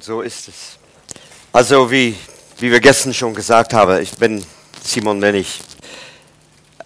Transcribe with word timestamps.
Und 0.00 0.04
so 0.04 0.22
ist 0.22 0.48
es. 0.48 0.78
Also 1.52 1.90
wie, 1.90 2.16
wie 2.56 2.70
wir 2.70 2.80
gestern 2.80 3.12
schon 3.12 3.34
gesagt 3.34 3.74
haben, 3.74 4.00
ich 4.00 4.12
bin 4.12 4.42
Simon, 4.82 5.20
wenn 5.20 5.34
ich 5.34 5.60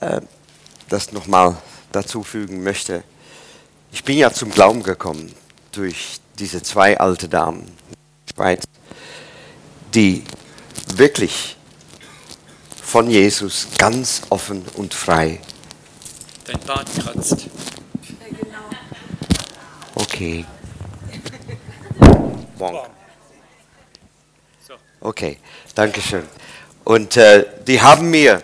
äh, 0.00 0.20
das 0.88 1.12
nochmal 1.12 1.56
dazu 1.92 2.24
fügen 2.24 2.64
möchte. 2.64 3.04
Ich 3.92 4.02
bin 4.02 4.18
ja 4.18 4.32
zum 4.32 4.50
Glauben 4.50 4.82
gekommen 4.82 5.32
durch 5.70 6.18
diese 6.40 6.60
zwei 6.60 6.98
alte 6.98 7.28
Damen 7.28 7.60
in 7.60 7.94
der 8.26 8.34
Schweiz, 8.34 8.64
die 9.94 10.24
wirklich 10.96 11.56
von 12.82 13.08
Jesus 13.08 13.68
ganz 13.78 14.22
offen 14.28 14.64
und 14.74 14.92
frei. 14.92 15.38
Dein 16.46 16.58
Bart 16.66 16.88
kratzt. 16.98 17.46
Okay. 19.94 20.44
Bonk. 22.58 23.03
Okay, 25.04 25.36
danke 25.74 26.00
schön. 26.00 26.26
Und 26.82 27.18
äh, 27.18 27.44
die 27.66 27.82
haben 27.82 28.10
mir 28.10 28.42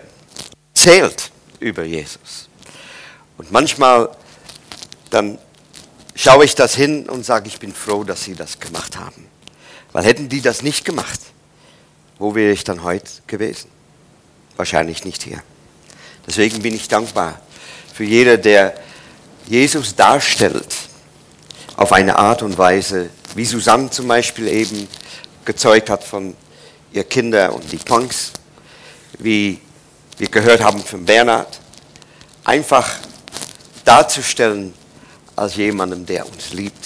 erzählt 0.75 1.31
über 1.59 1.83
Jesus. 1.83 2.49
Und 3.39 3.51
manchmal 3.51 4.09
dann 5.09 5.39
schaue 6.13 6.45
ich 6.45 6.53
das 6.53 6.75
hin 6.75 7.09
und 7.09 7.25
sage, 7.25 7.47
ich 7.47 7.57
bin 7.57 7.73
froh, 7.73 8.03
dass 8.03 8.25
sie 8.25 8.35
das 8.35 8.59
gemacht 8.59 8.99
haben. 8.99 9.25
Weil 9.91 10.05
hätten 10.05 10.29
die 10.29 10.39
das 10.39 10.61
nicht 10.61 10.85
gemacht, 10.85 11.19
wo 12.19 12.35
wäre 12.35 12.51
ich 12.51 12.63
dann 12.63 12.83
heute 12.83 13.09
gewesen? 13.25 13.67
Wahrscheinlich 14.55 15.03
nicht 15.03 15.23
hier. 15.23 15.41
Deswegen 16.27 16.61
bin 16.61 16.75
ich 16.75 16.87
dankbar 16.87 17.41
für 17.91 18.03
jeder, 18.03 18.37
der 18.37 18.75
Jesus 19.47 19.95
darstellt 19.95 20.75
auf 21.75 21.91
eine 21.91 22.19
Art 22.19 22.43
und 22.43 22.55
Weise, 22.59 23.09
wie 23.33 23.45
Susanne 23.45 23.89
zum 23.89 24.07
Beispiel 24.07 24.47
eben 24.47 24.87
gezeugt 25.43 25.89
hat 25.89 26.03
von 26.03 26.35
ihr 26.93 27.03
Kinder 27.03 27.53
und 27.53 27.71
die 27.71 27.77
Punks, 27.77 28.31
wie 29.19 29.59
wir 30.17 30.27
gehört 30.27 30.61
haben 30.61 30.83
von 30.83 31.05
Bernhard, 31.05 31.59
einfach 32.43 32.95
darzustellen 33.85 34.73
als 35.35 35.55
jemandem, 35.55 36.05
der 36.05 36.25
uns 36.25 36.53
liebt, 36.53 36.85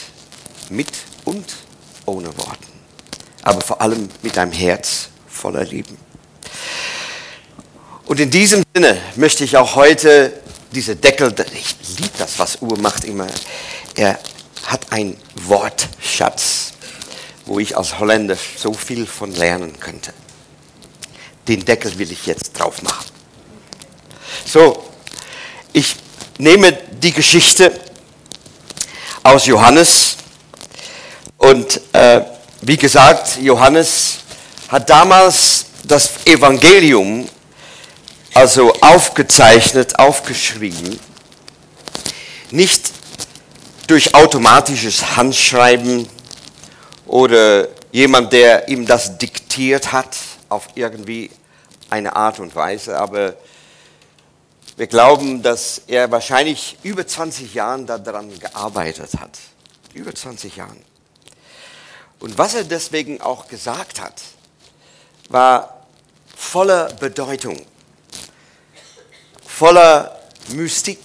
mit 0.69 0.89
und 1.25 1.45
ohne 2.05 2.27
Worten, 2.37 2.65
aber 3.43 3.61
vor 3.61 3.81
allem 3.81 4.09
mit 4.21 4.37
einem 4.37 4.51
Herz 4.51 5.09
voller 5.27 5.63
Lieben. 5.63 5.97
Und 8.05 8.19
in 8.19 8.29
diesem 8.29 8.63
Sinne 8.73 8.97
möchte 9.15 9.43
ich 9.43 9.57
auch 9.57 9.75
heute 9.75 10.31
diese 10.71 10.95
Deckel, 10.95 11.33
ich 11.53 11.75
liebe 11.97 12.17
das, 12.17 12.37
was 12.37 12.61
Uhr 12.61 12.77
macht 12.79 13.03
immer, 13.03 13.27
er 13.95 14.19
hat 14.65 14.91
einen 14.91 15.17
Wortschatz, 15.35 16.73
wo 17.45 17.59
ich 17.59 17.77
als 17.77 17.99
Holländer 17.99 18.37
so 18.57 18.73
viel 18.73 19.05
von 19.05 19.33
lernen 19.33 19.79
könnte. 19.79 20.13
Den 21.47 21.63
Deckel 21.63 21.97
will 21.97 22.11
ich 22.11 22.25
jetzt 22.25 22.53
drauf 22.53 22.81
machen. 22.81 23.05
So, 24.45 24.83
ich 25.73 25.95
nehme 26.37 26.73
die 27.01 27.11
Geschichte 27.11 27.79
aus 29.23 29.45
Johannes 29.45 30.17
und 31.37 31.81
äh, 31.93 32.21
wie 32.61 32.77
gesagt, 32.77 33.37
Johannes 33.41 34.17
hat 34.69 34.89
damals 34.89 35.65
das 35.83 36.25
Evangelium 36.25 37.29
also 38.33 38.73
aufgezeichnet, 38.81 39.97
aufgeschrieben, 39.97 40.99
nicht 42.51 42.91
durch 43.87 44.13
automatisches 44.15 45.15
Handschreiben 45.15 46.07
oder 47.05 47.67
jemand, 47.91 48.33
der 48.33 48.67
ihm 48.67 48.85
das 48.85 49.17
diktiert 49.17 49.91
hat 49.91 50.17
auf 50.49 50.67
irgendwie 50.75 51.29
eine 51.89 52.15
Art 52.15 52.39
und 52.39 52.55
Weise, 52.55 52.97
aber 52.97 53.35
wir 54.77 54.87
glauben, 54.87 55.41
dass 55.41 55.83
er 55.87 56.11
wahrscheinlich 56.11 56.77
über 56.83 57.07
20 57.07 57.53
Jahre 57.53 57.85
daran 58.01 58.37
gearbeitet 58.37 59.11
hat. 59.19 59.37
Über 59.93 60.13
20 60.13 60.57
Jahren. 60.57 60.83
Und 62.19 62.37
was 62.37 62.55
er 62.55 62.65
deswegen 62.65 63.21
auch 63.21 63.47
gesagt 63.47 64.01
hat, 64.01 64.21
war 65.29 65.85
voller 66.35 66.91
Bedeutung, 66.93 67.61
voller 69.45 70.19
Mystik, 70.49 70.99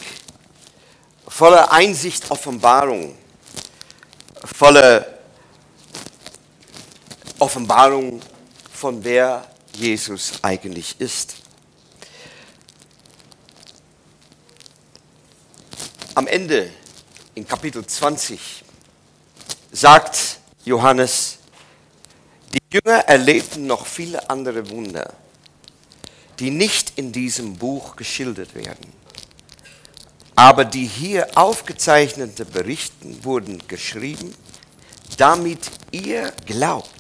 voller 1.29 1.71
Einsicht, 1.73 2.31
Offenbarung, 2.31 3.17
voller 4.45 5.20
Offenbarung 7.41 8.21
von 8.71 9.03
wer 9.03 9.47
Jesus 9.73 10.33
eigentlich 10.43 11.01
ist. 11.01 11.37
Am 16.15 16.27
Ende, 16.27 16.71
in 17.35 17.47
Kapitel 17.47 17.85
20, 17.85 18.63
sagt 19.73 20.39
Johannes, 20.65 21.39
die 22.53 22.77
Jünger 22.77 22.99
erlebten 23.07 23.67
noch 23.67 23.87
viele 23.87 24.29
andere 24.29 24.69
Wunder, 24.69 25.15
die 26.39 26.51
nicht 26.51 26.99
in 26.99 27.11
diesem 27.11 27.57
Buch 27.57 27.97
geschildert 27.97 28.55
werden. 28.55 28.93
Aber 30.35 30.65
die 30.67 30.87
hier 30.87 31.39
aufgezeichneten 31.39 32.51
Berichten 32.51 33.25
wurden 33.25 33.67
geschrieben, 33.67 34.35
damit 35.17 35.71
ihr 35.91 36.33
glaubt, 36.45 37.00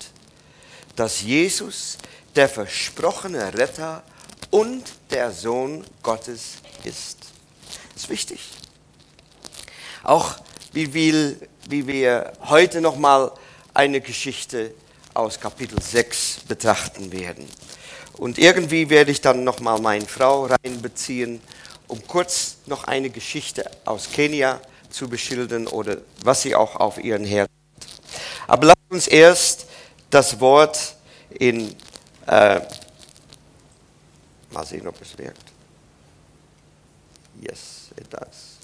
dass 0.97 1.23
Jesus 1.23 1.99
der 2.37 2.49
versprochene 2.49 3.55
Retter 3.55 4.03
und 4.51 4.85
der 5.11 5.31
Sohn 5.33 5.85
Gottes 6.03 6.55
ist. 6.85 7.19
Das 7.95 8.05
ist 8.05 8.09
wichtig. 8.09 8.41
Auch 10.03 10.37
wie 10.73 10.93
wir, 10.95 11.37
wie 11.69 11.87
wir 11.87 12.33
heute 12.43 12.81
nochmal 12.81 13.33
eine 13.75 14.01
Geschichte 14.01 14.75
aus 15.15 15.41
Kapitel 15.41 15.81
6 15.81 16.41
betrachten 16.49 17.13
werden. 17.13 17.49
Und 18.15 18.39
irgendwie 18.39 18.91
werde 18.91 19.11
ich 19.11 19.21
dann 19.21 19.45
nochmal 19.45 19.81
meine 19.81 20.07
Frau 20.07 20.47
reinbeziehen, 20.47 21.41
um 21.89 22.07
kurz 22.07 22.57
noch 22.67 22.85
eine 22.85 23.11
Geschichte 23.11 23.69
aus 23.85 24.11
Kenia 24.13 24.61
zu 24.91 25.09
beschildern 25.09 25.67
oder 25.67 25.99
was 26.23 26.43
sie 26.43 26.55
auch 26.55 26.77
auf 26.77 27.03
ihren 27.03 27.25
Herzen 27.25 27.53
hat. 27.77 27.87
Aber 28.47 28.67
lasst 28.67 28.91
uns 28.91 29.07
erst 29.07 29.67
das 30.11 30.39
Wort 30.41 30.97
in, 31.31 31.75
äh, 32.27 32.61
mal 34.51 34.67
sehen, 34.67 34.87
ob 34.87 35.01
es 35.01 35.17
wirkt. 35.17 35.45
Yes, 37.41 37.91
it 37.97 38.13
does. 38.13 38.59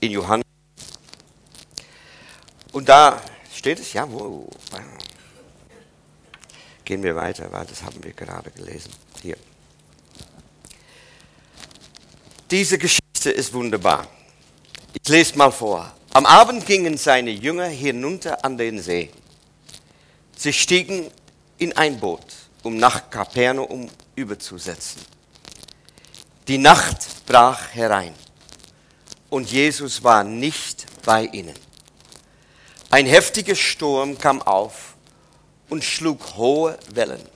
In 0.00 0.12
Johannes. 0.12 0.44
Und 2.72 2.88
da 2.88 3.20
steht 3.52 3.80
es, 3.80 3.92
ja, 3.94 4.10
wo? 4.10 4.48
Gehen 6.84 7.02
wir 7.02 7.16
weiter, 7.16 7.50
weil 7.50 7.66
das 7.66 7.82
haben 7.82 8.04
wir 8.04 8.12
gerade 8.12 8.50
gelesen. 8.50 8.92
Hier. 9.22 9.36
Diese 12.50 12.78
Geschichte 12.78 13.30
ist 13.30 13.52
wunderbar. 13.52 14.06
Ich 14.92 15.08
lese 15.08 15.36
mal 15.36 15.50
vor. 15.50 15.92
Am 16.12 16.26
Abend 16.26 16.64
gingen 16.64 16.96
seine 16.96 17.30
Jünger 17.30 17.66
hinunter 17.66 18.44
an 18.44 18.56
den 18.56 18.80
See. 18.80 19.10
Sie 20.46 20.52
stiegen 20.52 21.10
in 21.58 21.76
ein 21.76 21.98
Boot, 21.98 22.24
um 22.62 22.76
nach 22.76 23.10
Kapernaum 23.10 23.90
überzusetzen. 24.14 25.02
Die 26.46 26.56
Nacht 26.56 27.26
brach 27.26 27.74
herein 27.74 28.14
und 29.28 29.50
Jesus 29.50 30.04
war 30.04 30.22
nicht 30.22 30.86
bei 31.04 31.24
ihnen. 31.24 31.56
Ein 32.90 33.06
heftiger 33.06 33.56
Sturm 33.56 34.16
kam 34.18 34.40
auf 34.40 34.94
und 35.68 35.82
schlug 35.82 36.36
hohe 36.36 36.78
Wellen. 36.90 37.28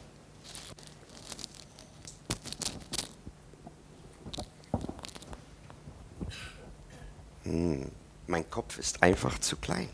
Hm, 7.43 7.91
mein 8.29 8.49
Kopf 8.49 8.79
ist 8.79 9.03
einfach 9.03 9.37
zu 9.41 9.57
klein. 9.57 9.89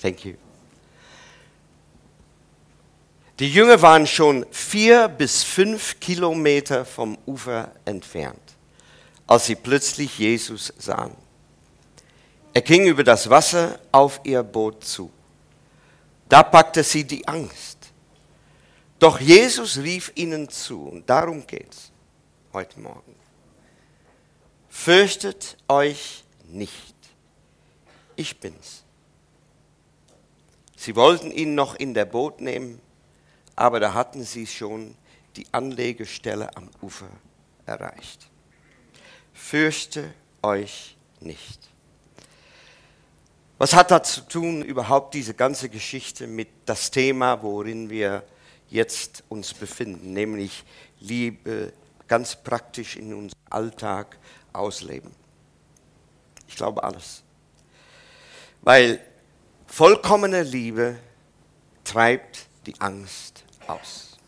Thank 0.00 0.24
you. 0.24 0.34
Die 3.38 3.52
Jünger 3.52 3.80
waren 3.82 4.06
schon 4.06 4.44
vier 4.50 5.06
bis 5.06 5.44
fünf 5.44 6.00
Kilometer 6.00 6.84
vom 6.84 7.16
Ufer 7.24 7.70
entfernt, 7.84 8.56
als 9.28 9.46
sie 9.46 9.54
plötzlich 9.54 10.18
Jesus 10.18 10.72
sahen. 10.76 11.14
Er 12.52 12.62
ging 12.62 12.86
über 12.86 13.04
das 13.04 13.30
Wasser 13.30 13.78
auf 13.92 14.20
ihr 14.24 14.42
Boot 14.42 14.84
zu. 14.84 15.12
Da 16.28 16.42
packte 16.42 16.82
sie 16.82 17.04
die 17.04 17.26
Angst. 17.28 17.78
Doch 18.98 19.20
Jesus 19.20 19.78
rief 19.78 20.10
ihnen 20.16 20.48
zu, 20.48 20.82
und 20.88 21.08
darum 21.08 21.46
geht 21.46 21.72
es 21.72 21.92
heute 22.52 22.80
Morgen. 22.80 23.14
Fürchtet 24.68 25.56
euch 25.68 26.24
nicht. 26.48 26.94
Ich 28.16 28.40
bin's. 28.40 28.82
Sie 30.80 30.94
wollten 30.94 31.32
ihn 31.32 31.56
noch 31.56 31.74
in 31.74 31.92
der 31.92 32.04
Boot 32.04 32.40
nehmen, 32.40 32.80
aber 33.56 33.80
da 33.80 33.94
hatten 33.94 34.22
sie 34.22 34.46
schon 34.46 34.94
die 35.34 35.44
Anlegestelle 35.50 36.56
am 36.56 36.70
Ufer 36.80 37.10
erreicht. 37.66 38.28
Fürchte 39.34 40.14
euch 40.40 40.96
nicht. 41.18 41.58
Was 43.58 43.74
hat 43.74 43.90
da 43.90 44.04
zu 44.04 44.20
tun 44.20 44.62
überhaupt 44.62 45.14
diese 45.14 45.34
ganze 45.34 45.68
Geschichte 45.68 46.28
mit 46.28 46.48
das 46.64 46.92
Thema, 46.92 47.42
worin 47.42 47.90
wir 47.90 48.22
jetzt 48.70 49.24
uns 49.28 49.52
befinden, 49.52 50.12
nämlich 50.12 50.64
Liebe 51.00 51.72
ganz 52.06 52.36
praktisch 52.36 52.94
in 52.94 53.12
unserem 53.12 53.42
Alltag 53.50 54.16
ausleben? 54.52 55.10
Ich 56.46 56.54
glaube 56.54 56.84
alles. 56.84 57.24
Weil 58.62 59.00
vollkommene 59.68 60.42
Liebe 60.42 60.98
treibt 61.84 62.46
die 62.66 62.80
Angst 62.80 63.44
aus. 63.66 64.18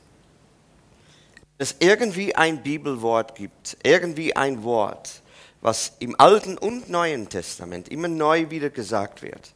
Es 1.59 1.77
irgendwie 1.81 2.35
ein 2.35 2.63
Bibelwort 2.63 3.35
gibt, 3.35 3.77
irgendwie 3.83 4.37
ein 4.37 4.63
Wort, 4.63 5.23
was 5.61 5.93
im 5.99 6.19
Alten 6.19 6.57
und 6.57 6.89
Neuen 6.89 7.29
Testament 7.29 7.89
immer 7.89 8.09
neu 8.09 8.49
wieder 8.49 8.71
gesagt 8.71 9.23
wird, 9.23 9.53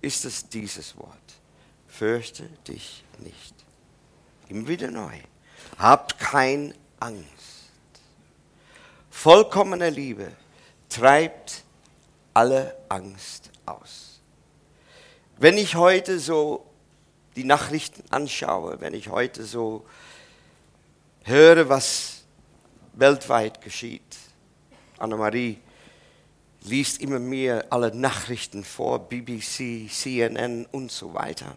ist 0.00 0.24
es 0.24 0.48
dieses 0.48 0.96
Wort. 0.96 1.18
Fürchte 1.86 2.48
dich 2.66 3.04
nicht. 3.18 3.54
Immer 4.48 4.68
wieder 4.68 4.90
neu. 4.90 5.18
Habt 5.78 6.18
keine 6.18 6.74
Angst. 7.00 7.26
Vollkommene 9.10 9.90
Liebe 9.90 10.32
treibt 10.88 11.62
alle 12.32 12.74
Angst 12.88 13.50
aus. 13.66 14.11
Wenn 15.42 15.58
ich 15.58 15.74
heute 15.74 16.20
so 16.20 16.64
die 17.34 17.42
Nachrichten 17.42 18.04
anschaue, 18.10 18.80
wenn 18.80 18.94
ich 18.94 19.08
heute 19.08 19.42
so 19.42 19.84
höre, 21.24 21.68
was 21.68 22.22
weltweit 22.92 23.60
geschieht, 23.60 24.18
Annemarie 24.98 25.58
liest 26.60 27.00
immer 27.00 27.18
mehr 27.18 27.66
alle 27.70 27.92
Nachrichten 27.92 28.62
vor, 28.62 29.00
BBC, 29.00 29.90
CNN 29.90 30.64
und 30.66 30.92
so 30.92 31.12
weiter. 31.12 31.56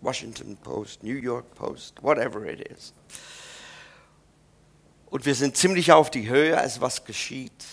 Washington 0.00 0.56
Post, 0.56 1.02
New 1.02 1.16
York 1.16 1.54
Post, 1.56 2.02
whatever 2.02 2.46
it 2.46 2.66
is. 2.70 2.94
Und 5.10 5.26
wir 5.26 5.34
sind 5.34 5.58
ziemlich 5.58 5.92
auf 5.92 6.10
die 6.10 6.26
Höhe, 6.26 6.56
als 6.56 6.80
was 6.80 7.04
geschieht. 7.04 7.66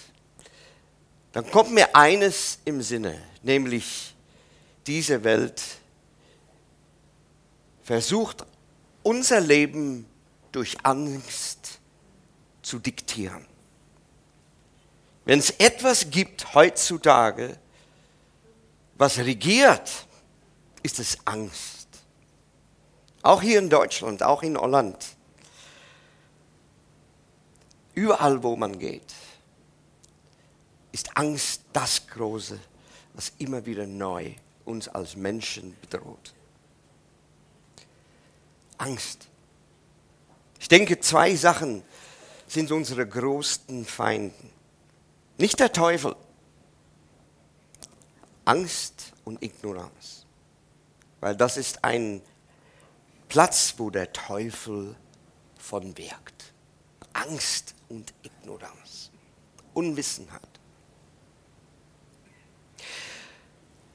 Dann 1.31 1.49
kommt 1.49 1.71
mir 1.71 1.95
eines 1.95 2.59
im 2.65 2.81
Sinne, 2.81 3.17
nämlich 3.43 4.13
diese 4.87 5.23
Welt 5.23 5.61
versucht 7.83 8.45
unser 9.03 9.39
Leben 9.39 10.05
durch 10.51 10.77
Angst 10.83 11.79
zu 12.61 12.79
diktieren. 12.79 13.45
Wenn 15.25 15.39
es 15.39 15.51
etwas 15.51 16.09
gibt 16.09 16.53
heutzutage, 16.53 17.57
was 18.95 19.17
regiert, 19.17 20.07
ist 20.83 20.99
es 20.99 21.17
Angst. 21.25 21.87
Auch 23.21 23.41
hier 23.41 23.59
in 23.59 23.69
Deutschland, 23.69 24.23
auch 24.23 24.41
in 24.41 24.57
Holland. 24.57 24.97
Überall, 27.93 28.41
wo 28.41 28.55
man 28.55 28.77
geht, 28.79 29.13
ist 30.91 31.15
Angst 31.15 31.61
das 31.71 32.07
Große, 32.07 32.59
was 33.13 33.31
immer 33.37 33.65
wieder 33.65 33.85
neu 33.85 34.33
uns 34.71 34.87
als 34.87 35.15
Menschen 35.15 35.77
bedroht. 35.81 36.33
Angst. 38.77 39.27
Ich 40.59 40.67
denke, 40.67 40.99
zwei 40.99 41.35
Sachen 41.35 41.83
sind 42.47 42.71
unsere 42.71 43.07
größten 43.07 43.85
Feinden. 43.85 44.49
Nicht 45.37 45.59
der 45.59 45.71
Teufel. 45.71 46.15
Angst 48.45 49.13
und 49.23 49.43
Ignoranz. 49.43 50.25
Weil 51.19 51.35
das 51.35 51.57
ist 51.57 51.83
ein 51.83 52.21
Platz, 53.29 53.75
wo 53.77 53.89
der 53.89 54.11
Teufel 54.11 54.95
von 55.57 55.97
wirkt. 55.97 56.53
Angst 57.13 57.75
und 57.87 58.13
Ignoranz. 58.23 59.11
Unwissenheit. 59.73 60.50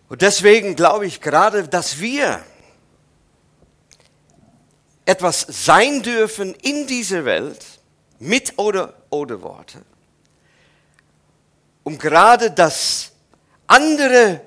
Und 0.08 0.22
deswegen 0.22 0.76
glaube 0.76 1.06
ich 1.06 1.20
gerade, 1.20 1.66
dass 1.66 1.98
wir 1.98 2.44
etwas 5.04 5.46
sein 5.48 6.02
dürfen 6.02 6.54
in 6.54 6.86
dieser 6.86 7.24
Welt, 7.24 7.64
mit 8.18 8.58
oder 8.58 8.94
ohne 9.10 9.42
Worte, 9.42 9.82
um 11.84 11.98
gerade 11.98 12.50
das 12.50 13.12
andere 13.66 14.40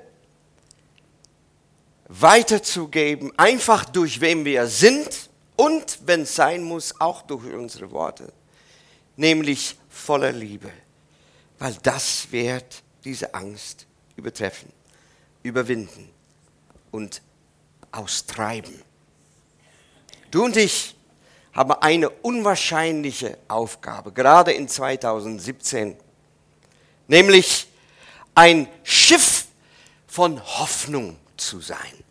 weiterzugeben, 2.07 3.31
einfach 3.37 3.85
durch 3.85 4.19
wem 4.19 4.43
wir 4.45 4.67
sind 4.67 5.29
und, 5.55 5.99
wenn 6.05 6.21
es 6.21 6.35
sein 6.35 6.63
muss, 6.63 6.99
auch 6.99 7.21
durch 7.21 7.45
unsere 7.53 7.91
Worte, 7.91 8.31
nämlich 9.15 9.77
voller 9.89 10.31
Liebe, 10.31 10.71
weil 11.59 11.75
das 11.83 12.31
wird 12.31 12.81
diese 13.03 13.33
Angst 13.33 13.85
übertreffen, 14.15 14.71
überwinden 15.43 16.09
und 16.91 17.21
austreiben. 17.91 18.81
Du 20.31 20.45
und 20.45 20.57
ich 20.57 20.95
haben 21.53 21.71
eine 21.73 22.09
unwahrscheinliche 22.09 23.37
Aufgabe, 23.47 24.11
gerade 24.11 24.51
in 24.51 24.67
2017 24.67 25.97
nämlich 27.09 27.67
ein 28.35 28.67
Schiff 28.83 29.47
von 30.07 30.41
Hoffnung 30.41 31.17
zu 31.35 31.59
sein. 31.59 32.03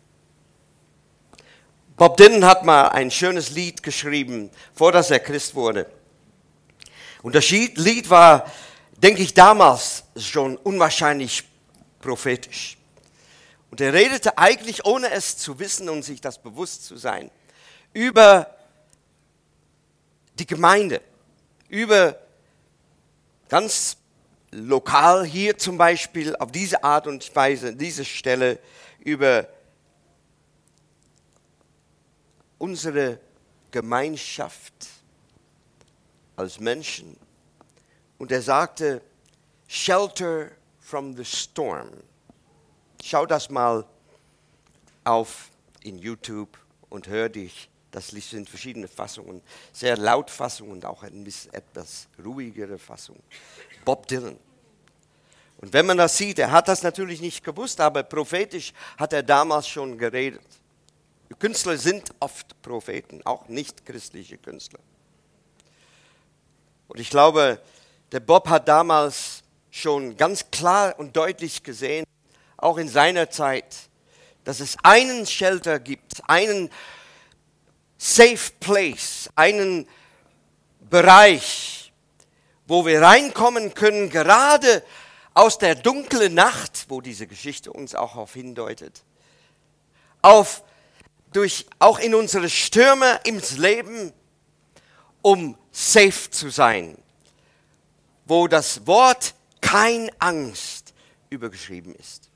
Bob 1.97 2.17
Dylan 2.17 2.45
hat 2.45 2.63
mal 2.63 2.89
ein 2.89 3.09
schönes 3.11 3.49
Lied 3.49 3.81
geschrieben, 3.83 4.51
vor 4.73 4.91
dass 4.91 5.11
er 5.11 5.19
Christ 5.19 5.55
wurde. 5.55 5.89
Und 7.23 7.35
das 7.35 7.49
Lied 7.49 8.09
war, 8.09 8.49
denke 8.97 9.21
ich, 9.21 9.33
damals 9.33 10.03
schon 10.17 10.55
unwahrscheinlich 10.57 11.43
prophetisch. 11.99 12.77
Und 13.71 13.81
er 13.81 13.93
redete 13.93 14.37
eigentlich, 14.37 14.85
ohne 14.85 15.11
es 15.11 15.37
zu 15.37 15.59
wissen 15.59 15.89
und 15.89 16.03
sich 16.03 16.21
das 16.21 16.41
bewusst 16.41 16.85
zu 16.85 16.97
sein, 16.97 17.29
über 17.93 18.55
die 20.37 20.47
Gemeinde, 20.47 21.01
über 21.67 22.19
ganz 23.47 23.97
lokal 24.51 25.25
hier 25.25 25.57
zum 25.57 25.77
Beispiel 25.77 26.35
auf 26.35 26.51
diese 26.51 26.83
Art 26.83 27.07
und 27.07 27.35
Weise, 27.35 27.75
diese 27.75 28.05
Stelle 28.05 28.59
über 28.99 29.47
unsere 32.57 33.19
Gemeinschaft 33.71 34.73
als 36.35 36.59
Menschen. 36.59 37.17
Und 38.17 38.31
er 38.31 38.41
sagte, 38.41 39.01
Shelter 39.67 40.51
from 40.79 41.15
the 41.15 41.23
Storm. 41.23 41.91
Schau 43.03 43.25
das 43.25 43.49
mal 43.49 43.85
auf 45.03 45.49
in 45.81 45.97
YouTube 45.97 46.57
und 46.89 47.07
hör 47.07 47.29
dich. 47.29 47.69
Das 47.91 48.09
sind 48.09 48.47
verschiedene 48.47 48.87
Fassungen, 48.87 49.41
sehr 49.73 49.97
laut 49.97 50.29
Fassungen 50.29 50.73
und 50.73 50.85
auch 50.85 51.01
ein 51.01 51.23
bisschen 51.23 51.53
etwas 51.53 52.07
ruhigere 52.23 52.77
Fassungen. 52.77 53.23
Bob 53.83 54.07
Dylan. 54.07 54.37
Und 55.61 55.73
wenn 55.73 55.87
man 55.87 55.97
das 55.97 56.15
sieht, 56.15 56.39
er 56.39 56.51
hat 56.51 56.67
das 56.67 56.83
natürlich 56.83 57.19
nicht 57.19 57.43
gewusst, 57.43 57.81
aber 57.81 58.03
prophetisch 58.03 58.73
hat 58.97 59.11
er 59.11 59.23
damals 59.23 59.67
schon 59.67 59.97
geredet. 59.97 60.41
Künstler 61.39 61.77
sind 61.77 62.09
oft 62.19 62.61
Propheten, 62.61 63.21
auch 63.25 63.47
nicht 63.47 63.85
christliche 63.85 64.37
Künstler. 64.37 64.79
Und 66.87 66.99
ich 66.99 67.09
glaube, 67.09 67.61
der 68.11 68.19
Bob 68.19 68.47
hat 68.49 68.67
damals 68.67 69.43
schon 69.69 70.17
ganz 70.17 70.49
klar 70.49 70.97
und 70.97 71.15
deutlich 71.15 71.61
gesehen, 71.61 72.05
auch 72.61 72.77
in 72.77 72.87
seiner 72.87 73.29
Zeit, 73.29 73.89
dass 74.43 74.59
es 74.59 74.77
einen 74.83 75.25
Shelter 75.25 75.79
gibt, 75.79 76.21
einen 76.27 76.69
Safe 77.97 78.51
Place, 78.59 79.29
einen 79.35 79.87
Bereich, 80.89 81.91
wo 82.65 82.85
wir 82.85 83.01
reinkommen 83.01 83.73
können, 83.73 84.09
gerade 84.09 84.83
aus 85.33 85.57
der 85.57 85.75
dunklen 85.75 86.33
Nacht, 86.33 86.85
wo 86.89 87.01
diese 87.01 87.27
Geschichte 87.27 87.71
uns 87.71 87.95
auch 87.95 88.15
auf 88.15 88.33
hindeutet, 88.33 89.03
auf 90.21 90.63
durch 91.31 91.67
auch 91.77 91.99
in 91.99 92.15
unsere 92.15 92.49
Stürme 92.49 93.19
ins 93.23 93.57
Leben, 93.57 94.13
um 95.21 95.57
safe 95.71 96.29
zu 96.31 96.49
sein, 96.49 96.97
wo 98.25 98.47
das 98.47 98.87
Wort 98.87 99.35
kein 99.61 100.09
Angst 100.19 100.93
übergeschrieben 101.29 101.93
ist. 101.95 102.28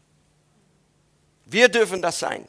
Wir 1.53 1.69
dürfen 1.69 2.01
das 2.01 2.19
sein. 2.19 2.47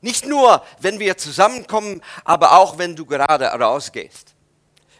Nicht 0.00 0.26
nur, 0.26 0.64
wenn 0.80 0.98
wir 0.98 1.16
zusammenkommen, 1.16 2.02
aber 2.24 2.58
auch, 2.58 2.76
wenn 2.76 2.96
du 2.96 3.06
gerade 3.06 3.46
rausgehst. 3.46 4.34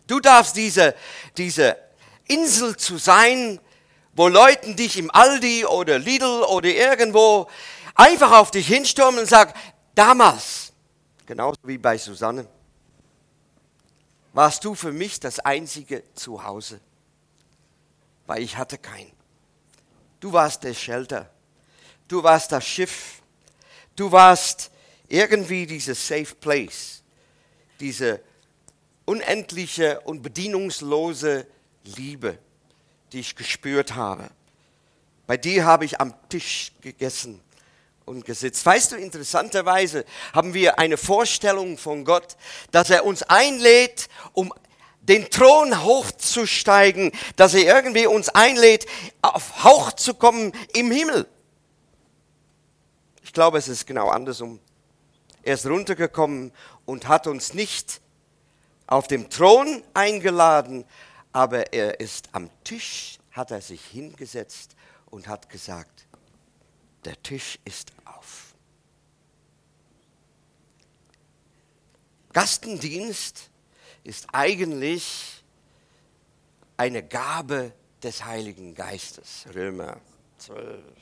Du 0.06 0.20
darfst 0.20 0.56
diese, 0.56 0.94
diese 1.36 1.76
Insel 2.28 2.76
zu 2.76 2.98
sein, 2.98 3.60
wo 4.14 4.28
Leuten 4.28 4.76
dich 4.76 4.96
im 4.96 5.10
Aldi 5.10 5.64
oder 5.64 5.98
Lidl 5.98 6.42
oder 6.42 6.68
irgendwo 6.68 7.48
einfach 7.94 8.32
auf 8.32 8.50
dich 8.50 8.68
hinstürmen 8.68 9.20
und 9.20 9.28
sagen, 9.28 9.52
damals, 9.94 10.72
genauso 11.26 11.58
wie 11.64 11.78
bei 11.78 11.98
Susanne, 11.98 12.46
warst 14.32 14.64
du 14.64 14.74
für 14.74 14.92
mich 14.92 15.18
das 15.18 15.40
einzige 15.40 16.04
Zuhause, 16.14 16.80
weil 18.26 18.42
ich 18.42 18.56
hatte 18.56 18.78
kein. 18.78 19.10
Du 20.20 20.32
warst 20.32 20.62
der 20.62 20.74
Shelter, 20.74 21.28
du 22.06 22.22
warst 22.22 22.52
das 22.52 22.64
Schiff, 22.64 23.21
du 23.96 24.12
warst 24.12 24.70
irgendwie 25.08 25.66
dieses 25.66 26.06
Safe 26.06 26.34
Place, 26.40 27.02
diese 27.80 28.20
unendliche 29.04 30.00
und 30.00 30.22
bedienungslose 30.22 31.46
Liebe, 31.84 32.38
die 33.12 33.20
ich 33.20 33.36
gespürt 33.36 33.94
habe. 33.94 34.30
Bei 35.26 35.36
dir 35.36 35.64
habe 35.64 35.84
ich 35.84 36.00
am 36.00 36.14
Tisch 36.28 36.72
gegessen 36.80 37.40
und 38.04 38.24
gesitzt. 38.24 38.64
Weißt 38.64 38.92
du, 38.92 38.96
interessanterweise 38.96 40.04
haben 40.32 40.54
wir 40.54 40.78
eine 40.78 40.96
Vorstellung 40.96 41.78
von 41.78 42.04
Gott, 42.04 42.36
dass 42.70 42.90
er 42.90 43.04
uns 43.04 43.22
einlädt, 43.22 44.08
um 44.32 44.52
den 45.02 45.28
Thron 45.30 45.82
hochzusteigen, 45.82 47.12
dass 47.36 47.54
er 47.54 47.62
irgendwie 47.62 48.06
uns 48.06 48.28
einlädt, 48.28 48.86
auf 49.20 49.64
Hauch 49.64 49.92
zu 49.92 50.14
kommen 50.14 50.52
im 50.74 50.90
Himmel. 50.90 51.26
Ich 53.32 53.34
glaube, 53.34 53.56
es 53.56 53.66
ist 53.66 53.86
genau 53.86 54.10
andersrum. 54.10 54.60
Er 55.42 55.54
ist 55.54 55.64
runtergekommen 55.64 56.52
und 56.84 57.08
hat 57.08 57.26
uns 57.26 57.54
nicht 57.54 58.02
auf 58.86 59.08
dem 59.08 59.30
Thron 59.30 59.82
eingeladen, 59.94 60.84
aber 61.32 61.72
er 61.72 61.98
ist 61.98 62.28
am 62.32 62.50
Tisch, 62.62 63.18
hat 63.30 63.50
er 63.50 63.62
sich 63.62 63.82
hingesetzt 63.86 64.76
und 65.06 65.28
hat 65.28 65.48
gesagt, 65.48 66.06
der 67.06 67.22
Tisch 67.22 67.58
ist 67.64 67.90
auf. 68.04 68.54
Gastendienst 72.34 73.48
ist 74.04 74.26
eigentlich 74.34 75.42
eine 76.76 77.02
Gabe 77.02 77.72
des 78.02 78.26
Heiligen 78.26 78.74
Geistes. 78.74 79.46
Römer 79.54 79.96
12. 80.36 81.01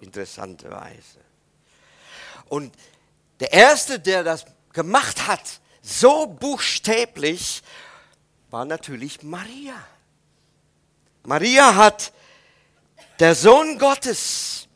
Interessante 0.00 0.70
Weise. 0.70 1.20
Und 2.48 2.74
der 3.40 3.52
Erste, 3.52 3.98
der 4.00 4.24
das 4.24 4.44
gemacht 4.72 5.26
hat, 5.26 5.60
so 5.82 6.26
buchstäblich, 6.26 7.62
war 8.50 8.64
natürlich 8.64 9.22
Maria. 9.22 9.86
Maria 11.24 11.74
hat 11.74 12.12
der 13.18 13.34
Sohn 13.34 13.78
Gottes 13.78 14.68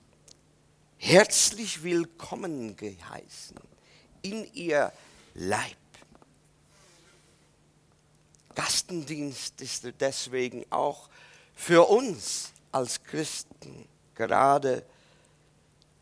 herzlich 0.98 1.82
willkommen 1.82 2.76
geheißen 2.76 3.56
in 4.22 4.52
ihr 4.52 4.92
Leib. 5.34 5.76
Gastendienst 8.54 9.60
ist 9.60 9.86
deswegen 10.00 10.64
auch 10.70 11.08
für 11.54 11.88
uns 11.88 12.52
als 12.70 13.02
Christen 13.02 13.88
gerade 14.14 14.84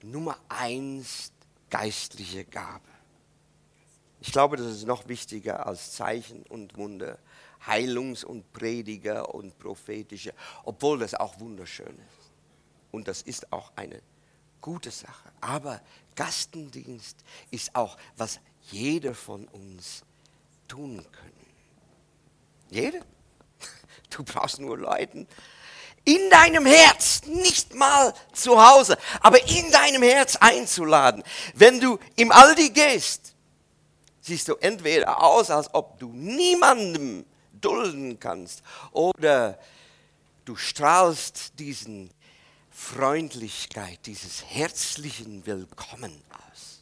Nummer 0.02 0.38
eins 0.48 1.32
geistliche 1.68 2.44
Gabe. 2.44 2.88
Ich 4.20 4.32
glaube, 4.32 4.56
das 4.56 4.66
ist 4.66 4.86
noch 4.86 5.08
wichtiger 5.08 5.66
als 5.66 5.92
Zeichen 5.92 6.42
und 6.44 6.76
Wunder, 6.76 7.18
Heilungs- 7.66 8.24
und 8.24 8.52
Prediger 8.52 9.34
und 9.34 9.58
prophetische, 9.58 10.34
obwohl 10.64 10.98
das 10.98 11.14
auch 11.14 11.40
wunderschön 11.40 11.98
ist. 11.98 12.30
Und 12.90 13.08
das 13.08 13.22
ist 13.22 13.52
auch 13.52 13.72
eine 13.76 14.02
gute 14.60 14.90
Sache. 14.90 15.30
Aber 15.40 15.80
Gastendienst 16.16 17.24
ist 17.50 17.74
auch, 17.74 17.96
was 18.16 18.40
jeder 18.70 19.14
von 19.14 19.46
uns 19.48 20.04
tun 20.68 21.04
können. 21.12 21.46
Jeder? 22.70 23.00
Du 24.10 24.24
brauchst 24.24 24.58
nur 24.58 24.76
Leuten 24.76 25.28
in 26.04 26.30
deinem 26.30 26.66
Herz, 26.66 27.22
nicht 27.26 27.74
mal 27.74 28.14
zu 28.32 28.62
Hause, 28.64 28.96
aber 29.20 29.46
in 29.48 29.70
deinem 29.70 30.02
Herz 30.02 30.36
einzuladen. 30.36 31.22
Wenn 31.54 31.80
du 31.80 31.98
im 32.16 32.32
Aldi 32.32 32.70
gehst, 32.70 33.34
siehst 34.20 34.48
du 34.48 34.54
entweder 34.56 35.22
aus, 35.22 35.50
als 35.50 35.72
ob 35.74 35.98
du 35.98 36.12
niemandem 36.12 37.24
dulden 37.60 38.18
kannst, 38.18 38.62
oder 38.92 39.58
du 40.44 40.56
strahlst 40.56 41.58
diesen 41.58 42.10
Freundlichkeit, 42.70 44.06
dieses 44.06 44.44
herzlichen 44.44 45.44
Willkommen 45.44 46.22
aus. 46.30 46.80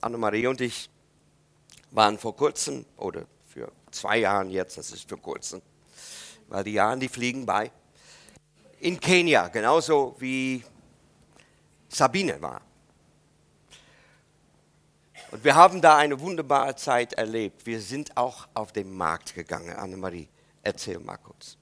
Annemarie 0.00 0.48
und 0.48 0.60
ich 0.60 0.90
waren 1.92 2.18
vor 2.18 2.36
kurzem, 2.36 2.84
oder 2.96 3.26
für 3.48 3.70
zwei 3.90 4.18
Jahren 4.18 4.50
jetzt, 4.50 4.76
das 4.76 4.90
ist 4.90 5.08
für 5.08 5.16
kurzem, 5.16 5.62
weil 6.48 6.64
die 6.64 6.72
Jahre, 6.72 6.98
die 6.98 7.08
fliegen 7.08 7.46
bei, 7.46 7.70
in 8.80 9.00
Kenia, 9.00 9.48
genauso 9.48 10.14
wie 10.18 10.64
Sabine 11.88 12.40
war. 12.40 12.60
Und 15.30 15.42
wir 15.44 15.54
haben 15.54 15.80
da 15.80 15.96
eine 15.96 16.18
wunderbare 16.20 16.76
Zeit 16.76 17.14
erlebt. 17.14 17.66
Wir 17.66 17.80
sind 17.80 18.16
auch 18.16 18.46
auf 18.54 18.72
den 18.72 18.94
Markt 18.96 19.34
gegangen. 19.34 19.74
Annemarie, 19.74 20.28
erzähl 20.62 20.98
mal 21.00 21.16
kurz. 21.16 21.56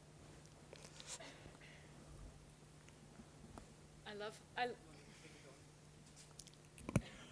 I 4.07 4.19
love, 4.19 4.33
I, 4.59 4.69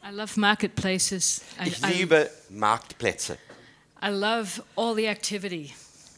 I 0.09 0.11
love 0.11 0.41
marketplaces. 0.41 1.43
I, 1.61 1.69
Ich 1.69 1.81
liebe 1.87 2.31
Marktplätze, 2.49 3.37
I 4.03 4.09
love 4.09 4.63
all 4.75 4.95
the 4.97 5.07
activity. 5.07 5.75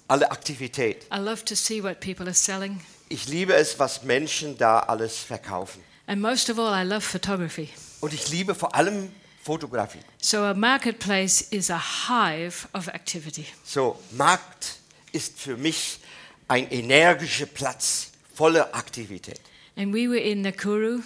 Alle 0.08 0.30
Aktivität. 0.30 1.06
I 1.12 1.18
love 1.18 1.44
to 1.44 1.54
see 1.54 1.82
what 1.82 2.00
people 2.00 2.26
are 2.26 2.34
selling. 2.34 2.80
Ich 3.08 3.28
liebe 3.28 3.54
es, 3.54 3.78
was 3.78 4.02
Menschen 4.02 4.56
da 4.58 4.80
alles 4.80 5.18
verkaufen. 5.18 5.82
And 6.06 6.20
most 6.20 6.50
of 6.50 6.58
all, 6.58 6.72
I 6.74 6.86
love 6.86 7.00
photography. 7.00 7.70
Und 8.00 8.12
ich 8.12 8.28
liebe 8.28 8.54
vor 8.54 8.74
allem 8.74 9.10
Fotografie. 9.42 10.00
So 10.20 10.38
a 10.38 10.54
marketplace 10.54 11.42
is 11.50 11.70
a 11.70 11.78
hive 12.08 12.66
of 12.72 12.88
activity. 12.88 13.46
So, 13.64 13.98
Markt 14.12 14.78
ist 15.12 15.38
für 15.38 15.56
mich 15.56 16.00
ein 16.48 16.70
energischer 16.70 17.46
Platz 17.46 18.10
voller 18.34 18.74
Aktivität. 18.74 19.40
And 19.76 19.92
we 19.94 20.08
were 20.08 20.18
in 20.20 20.42
Nakuru 20.42 21.00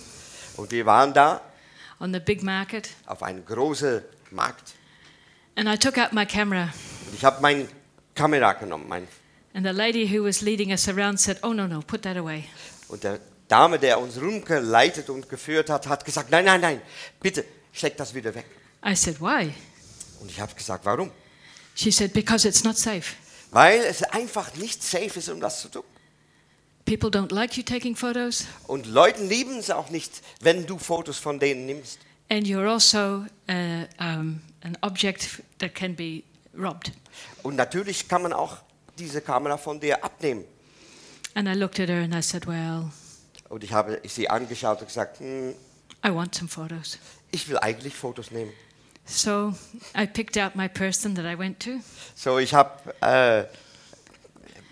Und 0.57 0.71
wir 0.71 0.87
waren 0.87 1.12
da 1.14 1.40
on 2.00 2.12
the 2.12 2.21
big 2.21 2.43
market, 2.43 2.90
auf 3.07 3.23
einem 3.23 3.45
großen 3.45 4.02
Markt. 4.31 4.75
and 5.57 5.69
I 5.69 5.76
took 5.76 5.99
out 5.99 6.12
my 6.12 6.25
camera. 6.25 6.73
Und 7.07 7.14
ich 7.14 7.25
habe 7.25 7.40
meine 7.40 7.69
Kamera 8.18 8.52
genommen. 8.54 8.88
Mein, 8.88 9.08
And 9.54 9.64
the 9.64 9.72
lady 9.72 10.06
who 10.06 10.25
was 10.25 10.42
leading 10.42 10.70
us 10.72 10.88
around 10.88 11.18
said, 11.18 11.38
Oh, 11.42 11.52
no, 11.52 11.66
no, 11.66 11.80
put 11.80 12.02
that 12.02 12.16
away. 12.16 12.44
und 12.88 13.02
der 13.04 13.18
Dame, 13.48 13.78
der 13.78 13.98
uns 13.98 14.20
rumgeleitet 14.20 15.08
und 15.08 15.28
geführt 15.28 15.70
hat, 15.70 15.87
hat 15.88 16.04
gesagt, 16.04 16.30
nein, 16.30 16.44
nein, 16.44 16.60
nein, 16.60 16.82
bitte, 17.20 17.44
steck 17.72 17.96
das 17.96 18.14
wieder 18.14 18.34
weg. 18.34 18.44
I 18.84 18.94
said, 18.94 19.20
Why? 19.20 19.52
Und 20.20 20.30
ich 20.30 20.38
habe 20.40 20.54
gesagt, 20.54 20.84
warum? 20.84 21.10
She 21.75 21.90
said, 21.90 22.12
Because 22.12 22.46
it's 22.46 22.62
not 22.64 22.76
safe. 22.76 23.14
Weil 23.50 23.80
es 23.80 24.02
einfach 24.02 24.54
nicht 24.56 24.82
safe 24.82 25.18
ist, 25.18 25.28
um 25.30 25.40
das 25.40 25.62
zu 25.62 25.68
tun. 25.68 25.84
People 26.84 27.10
don't 27.10 27.32
like 27.32 27.56
you 27.56 27.62
taking 27.62 27.94
photos, 27.96 28.44
Und 28.66 28.87
Leuten 28.87 29.28
lieben 29.28 29.58
es 29.58 29.70
auch 29.70 29.90
nicht, 29.90 30.10
wenn 30.40 30.66
du 30.66 30.78
Fotos 30.78 31.18
von 31.18 31.38
denen 31.38 31.66
nimmst. 31.66 31.98
and 32.30 32.46
you're 32.46 32.68
also 32.70 33.25
uh, 33.48 33.87
um, 33.98 34.40
an 34.62 34.76
object 34.82 35.42
that 35.58 35.75
can 35.75 35.94
be 35.96 36.22
robbed. 36.59 36.93
Und 37.43 37.57
natürlich 37.57 38.09
kann 38.09 38.23
man 38.23 38.33
auch 38.33 38.57
diese 38.99 39.21
Kamera 39.21 39.57
von 39.57 39.79
dir 39.81 40.03
abnehmen. 40.05 40.45
And 41.35 41.49
I 41.49 41.53
looked 41.53 41.79
at 41.81 41.88
her 41.88 42.03
and 42.03 42.15
I 42.15 42.21
said, 42.23 42.47
Well, 42.47 42.91
Und 43.49 43.65
ich 43.65 43.73
habe 43.73 44.00
sie 44.07 44.29
angeschaut 44.29 44.81
und 44.81 44.88
gesagt, 44.88 45.21
hm, 45.21 45.55
I 46.05 46.11
want 46.11 46.35
some 46.35 46.49
photos. 46.49 46.99
ich 47.31 47.49
will 47.49 47.59
eigentlich 47.59 47.95
Fotos 47.95 48.31
nehmen. 48.31 48.53
So 49.07 49.55
I 49.97 50.07
picked 50.07 50.37
out 50.37 50.55
my 50.55 50.69
person 50.69 51.15
that 51.15 51.25
I 51.25 51.38
went 51.38 51.61
to. 51.65 51.81
So, 52.15 52.38
ich 52.38 52.53
habe... 52.53 52.71
Äh, 53.00 53.45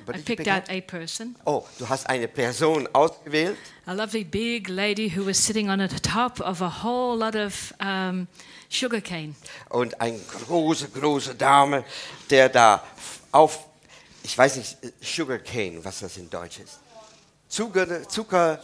what 0.07 0.17
I 0.17 0.21
picked 0.23 0.45
pick 0.45 0.49
out 0.49 0.65
a 0.69 0.81
person, 0.81 1.37
Oh, 1.45 1.67
du 1.79 1.89
hast 1.89 2.09
eine 2.09 2.29
Person 2.29 2.89
ausgewählt. 2.93 3.57
a 3.87 3.93
lovely 3.95 4.25
big 4.25 4.69
lady 4.69 5.09
who 5.15 5.25
was 5.27 5.39
sitting 5.39 5.69
on 5.71 5.79
the 5.79 5.89
top 6.01 6.41
of 6.41 6.61
a 6.63 6.83
whole 6.83 7.17
lot 7.19 7.35
of 7.37 7.73
um, 7.81 8.27
sugarcane. 8.69 9.35
und 9.71 10.01
eine 10.01 10.19
große, 10.19 10.89
große 10.89 11.35
Dame, 11.35 11.85
der 12.31 12.49
da 12.49 12.83
auf, 13.33 13.67
ich 14.23 14.37
weiß 14.37 14.57
nicht, 14.57 14.77
Sugarcane, 15.01 15.85
was 15.85 16.01
das 16.01 16.17
in 16.17 16.29
Deutsch 16.31 16.59
ist. 16.61 16.81
Zucker, 17.49 18.09
Zucker, 18.09 18.61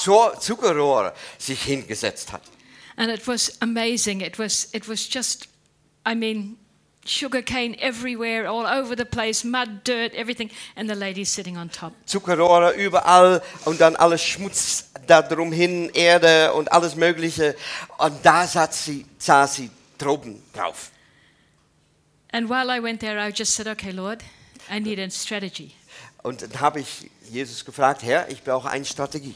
zur 0.00 0.38
Zuckerrohr 0.40 1.12
sich 1.38 1.62
hingesetzt 1.62 2.32
hat. 2.32 2.42
And 2.96 3.10
it 3.10 3.26
was 3.26 3.60
amazing. 3.60 4.20
It 4.20 4.38
was, 4.38 4.68
it 4.72 4.88
was 4.88 5.06
just, 5.12 5.48
I 6.06 6.14
mean, 6.14 6.56
sugarcane 7.04 7.76
everywhere, 7.80 8.48
all 8.48 8.66
over 8.66 8.96
the 8.96 9.04
place, 9.04 9.44
mud, 9.44 9.84
dirt, 9.84 10.14
everything. 10.14 10.50
And 10.76 10.88
the 10.88 10.94
lady 10.94 11.24
sitting 11.24 11.56
on 11.56 11.68
top. 11.70 11.92
Zuckerrohre 12.06 12.72
überall 12.72 13.42
und 13.64 13.80
dann 13.80 13.96
alles 13.96 14.22
Schmutz 14.22 14.90
da 15.06 15.22
drum 15.22 15.52
hin, 15.52 15.90
Erde 15.94 16.52
und 16.54 16.72
alles 16.72 16.96
Mögliche. 16.96 17.54
Und 17.98 18.14
da 18.24 18.46
saß 18.46 18.84
sie, 18.84 19.06
saß 19.18 19.56
sie 19.56 19.70
droben 19.98 20.42
drauf. 20.52 20.90
And 22.32 22.48
while 22.48 22.68
I 22.68 22.82
went 22.82 23.00
there, 23.00 23.18
I 23.18 23.30
just 23.30 23.54
said, 23.54 23.68
okay, 23.68 23.92
Lord, 23.92 24.22
I 24.68 24.80
need 24.80 24.98
a 24.98 25.08
strategy. 25.10 25.72
Und 26.22 26.42
dann 26.42 26.60
habe 26.60 26.80
ich 26.80 27.10
Jesus 27.30 27.64
gefragt, 27.64 28.02
Herr, 28.02 28.28
ich 28.30 28.42
brauche 28.42 28.68
eine 28.68 28.84
Strategie. 28.84 29.34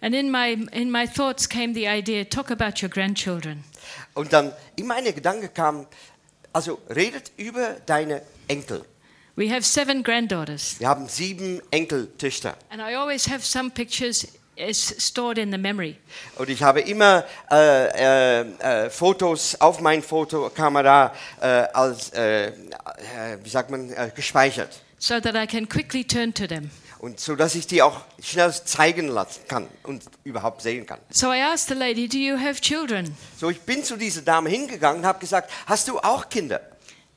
And 0.00 0.14
in 0.14 0.30
my, 0.30 0.66
in 0.72 0.90
my 0.90 1.06
thoughts 1.06 1.48
came 1.48 1.72
the 1.72 1.86
idea 1.86 2.24
talk 2.24 2.50
about 2.50 2.82
your 2.82 2.90
grandchildren. 2.90 3.64
Und 4.14 4.32
dann 4.32 4.52
in 4.76 4.86
meine 4.86 5.12
Gedanken 5.12 5.52
kam, 5.54 5.86
also 6.54 6.80
redet 6.88 7.32
über 7.36 7.76
deine 7.86 8.22
Enkel. 8.48 8.84
We 9.36 9.50
have 9.50 9.62
seven 9.62 10.02
granddaughters. 10.02 10.76
Wir 10.78 10.88
haben 10.88 11.08
sieben 11.08 11.60
Enkeltöchter. 11.70 12.56
And 12.70 12.80
I 12.80 12.94
always 12.94 13.28
have 13.28 13.44
some 13.44 13.70
pictures 13.70 14.26
is 14.56 14.94
stored 14.98 15.38
in 15.38 15.50
the 15.50 15.58
memory. 15.58 15.96
Und 16.36 16.48
ich 16.48 16.62
habe 16.62 16.80
immer 16.82 17.24
äh, 17.50 18.40
äh, 18.40 18.84
äh, 18.86 18.90
Fotos 18.90 19.60
auf 19.60 19.80
mein 19.80 20.02
Fotokamera 20.02 21.12
äh, 21.40 21.46
als, 21.46 22.10
äh, 22.10 22.46
äh, 22.46 22.52
wie 23.42 23.48
sagt 23.48 23.70
man, 23.70 23.92
gespeichert. 24.14 24.80
so 25.04 25.20
that 25.20 25.36
I 25.36 25.46
can 25.46 25.66
quickly 25.66 26.02
turn 26.02 26.32
to 26.32 26.46
them. 26.46 26.70
Und 27.04 27.20
so, 27.20 27.36
dass 27.36 27.54
ich 27.54 27.66
die 27.66 27.82
auch 27.82 28.00
schnell 28.18 28.50
zeigen 28.50 29.08
lassen 29.08 29.42
kann 29.46 29.68
und 29.82 30.04
überhaupt 30.24 30.62
sehen 30.62 30.86
kann. 30.86 31.00
So 31.10 31.30
I 31.34 31.42
asked 31.42 31.68
the 31.68 31.74
lady, 31.74 32.08
Do 32.08 32.16
you 32.16 32.38
have 32.38 32.62
children? 32.62 33.14
So, 33.38 33.50
ich 33.50 33.60
bin 33.60 33.84
zu 33.84 33.98
dieser 33.98 34.22
Dame 34.22 34.48
hingegangen 34.48 35.00
und 35.00 35.06
habe 35.06 35.18
gesagt, 35.18 35.50
hast 35.66 35.86
du 35.86 35.98
auch 35.98 36.30
Kinder? 36.30 36.62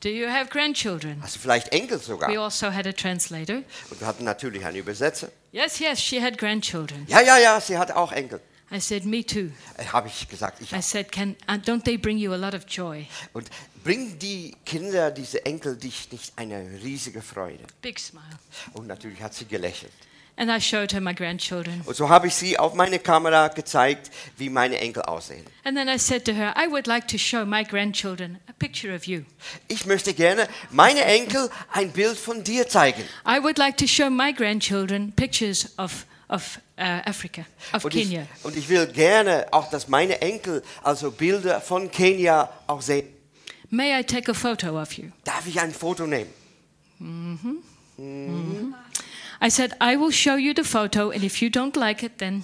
Do 0.01 0.09
you 0.09 0.27
have 0.27 0.49
grandchildren? 0.49 1.21
Hast 1.21 1.37
du 1.37 1.39
vielleicht 1.39 1.69
Enkel 1.69 1.99
sogar? 1.99 2.29
We 2.29 2.37
also 2.37 2.69
had 2.69 2.85
a 2.85 2.91
translator. 2.91 3.61
Und 3.89 4.01
wir 4.01 4.07
hatten 4.07 4.25
natürlich 4.25 4.65
einen 4.65 4.75
Übersetzer. 4.75 5.29
Yes, 5.53 5.79
yes, 5.79 6.01
she 6.01 6.21
had 6.21 6.37
grandchildren. 6.37 7.05
Ja, 7.07 7.21
ja, 7.21 7.37
ja, 7.37 7.61
sie 7.61 7.77
hat 7.77 7.93
auch 7.93 8.11
Enkel. 8.11 8.41
I 8.69 8.79
said, 8.79 9.05
Me 9.05 9.23
too. 9.23 9.51
Äh, 9.77 9.85
habe 9.85 10.09
ich 10.09 10.27
gesagt, 10.27 10.61
ich 10.61 10.73
I 10.73 10.81
said, 10.81 11.11
Can, 11.11 11.35
uh, 11.47 11.53
Don't 11.53 11.83
they 11.83 11.97
bring 11.97 12.17
you 12.17 12.33
a 12.33 12.37
lot 12.37 12.53
of 12.53 12.65
joy? 12.67 13.07
Und 13.33 13.49
bringen 13.83 14.19
die 14.19 14.55
Kinder, 14.65 15.09
diese 15.11 15.45
Enkel, 15.45 15.77
dich 15.77 16.11
nicht 16.11 16.33
eine 16.35 16.79
riesige 16.83 17.21
Freude? 17.21 17.63
Big 17.81 17.97
smile. 17.99 18.25
Und 18.73 18.87
natürlich 18.87 19.21
hat 19.21 19.33
sie 19.33 19.45
gelächelt. 19.45 19.93
And 20.39 20.51
I 20.51 20.59
showed 20.59 20.91
her 20.91 21.01
my 21.01 21.15
grandchildren. 21.15 21.81
Und 21.85 21.95
so 21.95 22.09
habe 22.09 22.27
ich 22.27 22.35
sie 22.35 22.59
auf 22.59 22.75
meine 22.75 22.99
Kamera 22.99 23.47
gezeigt, 23.47 24.11
wie 24.37 24.49
meine 24.49 24.77
Enkel 24.77 25.01
aussehen. 25.03 25.43
And 25.63 25.75
then 25.75 25.87
I 25.87 25.97
said 25.97 26.25
to 26.25 26.33
her, 26.33 26.53
I 26.55 26.69
would 26.69 26.85
like 26.85 27.07
to 27.07 27.17
show 27.17 27.43
my 27.43 27.63
grandchildren 27.63 28.37
a 28.47 28.53
picture 28.53 28.93
of 28.93 29.05
you. 29.05 29.23
Ich 29.67 29.87
möchte 29.87 30.13
gerne 30.13 30.47
meine 30.69 31.01
Enkel 31.05 31.49
ein 31.71 31.91
Bild 31.91 32.17
von 32.17 32.43
dir 32.43 32.67
zeigen. 32.67 33.01
I 33.25 33.41
would 33.41 33.57
like 33.57 33.77
to 33.77 33.87
show 33.87 34.11
my 34.11 34.31
grandchildren 34.31 35.11
pictures 35.13 35.73
of, 35.79 36.05
of 36.27 36.59
uh, 36.77 37.01
Africa, 37.05 37.45
of 37.73 37.85
Und 37.85 37.95
ich, 37.95 38.09
Kenya. 38.09 38.27
und 38.43 38.55
ich 38.55 38.69
will 38.69 38.87
gerne 38.87 39.47
auch, 39.51 39.69
dass 39.69 39.87
meine 39.87 40.21
Enkel 40.21 40.61
also 40.83 41.11
Bilder 41.11 41.61
von 41.61 41.89
Kenia 41.91 42.49
auch 42.67 42.81
sehen. 42.81 43.07
May 43.69 43.99
I 43.99 44.03
take 44.03 44.31
a 44.31 44.33
photo 44.33 44.81
of 44.81 44.93
you? 44.93 45.09
Darf 45.23 45.45
ich 45.45 45.59
ein 45.59 45.73
Foto 45.73 46.07
nehmen? 46.07 46.29
I 49.39 49.49
said, 49.49 49.73
I 49.81 49.95
will 49.97 50.11
show 50.11 50.35
you 50.35 50.53
the 50.55 50.63
photo, 50.63 51.11
and 51.11 51.23
if 51.23 51.41
you 51.41 51.49
don't 51.49 51.75
like 51.75 52.01
it, 52.03 52.17
then 52.19 52.43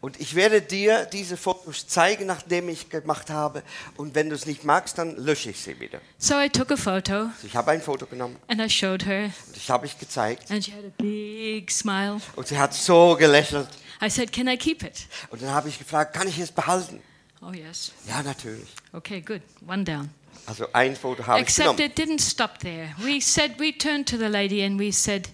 Und 0.00 0.18
ich 0.18 0.34
werde 0.34 0.62
dir 0.62 1.04
diese 1.04 1.36
Fotos 1.36 1.86
zeigen, 1.86 2.24
nachdem 2.26 2.70
ich 2.70 2.88
gemacht 2.88 3.28
habe. 3.28 3.62
Und 3.98 4.14
wenn 4.14 4.30
du 4.30 4.34
es 4.34 4.46
nicht 4.46 4.64
magst, 4.64 4.96
dann 4.96 5.14
lösche 5.16 5.50
ich 5.50 5.60
sie 5.60 5.78
wieder. 5.78 6.00
So 6.18 6.38
I 6.40 6.48
took 6.48 6.70
a 6.72 6.76
photo 6.76 7.28
ich 7.44 7.54
habe 7.54 7.72
ein 7.72 7.82
Foto 7.82 8.06
genommen 8.06 8.36
and 8.48 8.60
I 8.60 8.70
showed 8.70 9.04
her, 9.04 9.24
und 9.46 9.56
ich 9.56 9.68
habe 9.70 9.84
ich 9.86 9.98
gezeigt. 9.98 10.50
and 10.50 10.64
she 10.64 10.72
had 10.72 10.84
a 10.84 10.92
big 11.02 11.70
smile. 11.70 12.18
Und 12.34 12.48
sie 12.48 12.58
hat 12.58 12.72
so 12.72 13.14
gelächelt. 13.18 13.68
I 14.02 14.08
said, 14.08 14.32
Can 14.32 14.48
I 14.48 14.56
keep 14.56 14.82
it? 14.82 15.06
Und 15.28 15.42
dann 15.42 15.50
habe 15.50 15.68
ich 15.68 15.78
gefragt, 15.78 16.14
kann 16.14 16.26
ich 16.26 16.38
es 16.38 16.50
behalten? 16.50 17.02
Oh, 17.42 17.52
yes. 17.52 17.92
Ja, 18.08 18.22
natürlich. 18.22 18.68
Okay, 18.92 19.20
good. 19.20 19.42
One 19.66 19.84
down. 19.84 20.08
Also 20.46 20.66
ein 20.72 20.96
Foto 20.96 21.26
habe 21.26 21.40
ich 21.40 21.42
Except 21.42 21.76
genommen. 21.76 21.90
it 21.90 21.98
didn't 21.98 22.20
stop 22.22 22.58
there. 22.60 22.94
We 22.98 23.20
said, 23.20 23.58
we 23.58 23.76
turned 23.76 24.08
to 24.08 24.16
the 24.16 24.28
lady 24.28 24.64
and 24.64 24.80
we 24.80 24.90
said, 24.92 25.28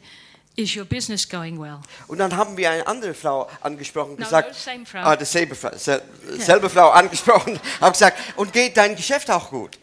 Is 0.58 0.74
your 0.74 0.86
business 0.86 1.28
going 1.28 1.60
well? 1.60 1.80
Und 2.08 2.16
dann 2.18 2.34
haben 2.34 2.56
wir 2.56 2.70
eine 2.70 2.86
andere 2.86 3.12
Frau 3.12 3.48
angesprochen, 3.60 4.12
No, 4.12 4.24
gesagt, 4.24 4.48
no, 4.48 4.54
same 4.54 4.86
Frau. 4.86 5.00
ah, 5.00 5.14
dieselbe 5.14 5.54
Frau, 5.54 5.76
sel, 5.76 6.00
selbe 6.38 6.70
Frau 6.70 6.88
angesprochen, 6.90 7.60
habe 7.80 7.92
gesagt, 7.92 8.16
und 8.36 8.52
geht 8.54 8.74
dein 8.76 8.96
Geschäft 8.96 9.30
auch 9.30 9.50
gut? 9.50 9.78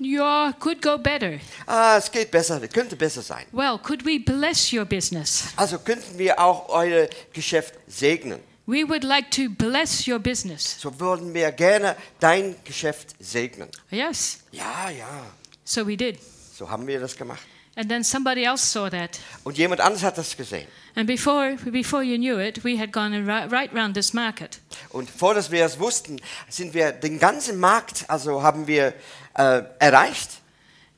Yeah, 0.00 0.52
could 0.58 0.80
go 0.82 0.98
better. 0.98 1.38
Ah, 1.66 1.96
es 1.98 2.10
geht 2.10 2.30
besser, 2.30 2.60
könnte 2.68 2.94
besser 2.96 3.22
sein. 3.22 3.44
Well, 3.52 3.78
could 3.78 4.04
we 4.04 4.18
bless 4.20 4.72
your 4.72 4.84
business? 4.84 5.44
Also 5.56 5.78
könnten 5.78 6.16
wir 6.18 6.38
auch 6.38 6.68
euer 6.68 7.08
Geschäft 7.32 7.74
segnen. 7.86 8.40
We 8.66 8.88
would 8.88 9.04
like 9.04 9.30
to 9.32 9.48
bless 9.50 10.06
your 10.06 10.18
business. 10.18 10.80
So 10.80 10.98
würden 10.98 11.34
wir 11.34 11.52
gerne 11.52 11.96
dein 12.18 12.56
Geschäft 12.64 13.14
segnen. 13.20 13.68
Yes. 13.90 14.38
Ja, 14.52 14.90
ja, 14.90 15.26
So 15.64 15.86
we 15.86 15.96
did. 15.96 16.18
so 16.56 16.68
haben 16.70 16.86
wir 16.86 16.98
das 17.00 17.16
gemacht. 17.16 17.42
And 17.76 17.88
then 17.88 18.04
somebody 18.04 18.44
else 18.44 18.62
saw 18.62 18.88
that. 18.88 19.18
Und 19.42 19.58
jemand 19.58 19.80
anderes 19.80 20.04
hat 20.04 20.16
das 20.16 20.36
gesehen. 20.36 20.68
And 20.94 21.08
before, 21.08 21.56
before 21.72 22.04
you 22.04 22.16
knew 22.16 22.38
it, 22.38 22.64
we 22.64 22.78
had 22.78 22.92
gone 22.92 23.12
ri- 23.26 23.50
right 23.50 23.72
round 23.74 23.94
this 23.94 24.12
market. 24.12 24.60
Und 24.90 25.10
vor 25.10 25.34
dass 25.34 25.50
wir 25.50 25.64
es 25.64 25.80
wussten, 25.80 26.20
sind 26.48 26.72
wir 26.72 26.92
den 26.92 27.18
ganzen 27.18 27.58
Markt, 27.58 28.04
also 28.08 28.42
haben 28.44 28.68
wir 28.68 28.94
äh, 29.36 29.62
erreicht. 29.80 30.30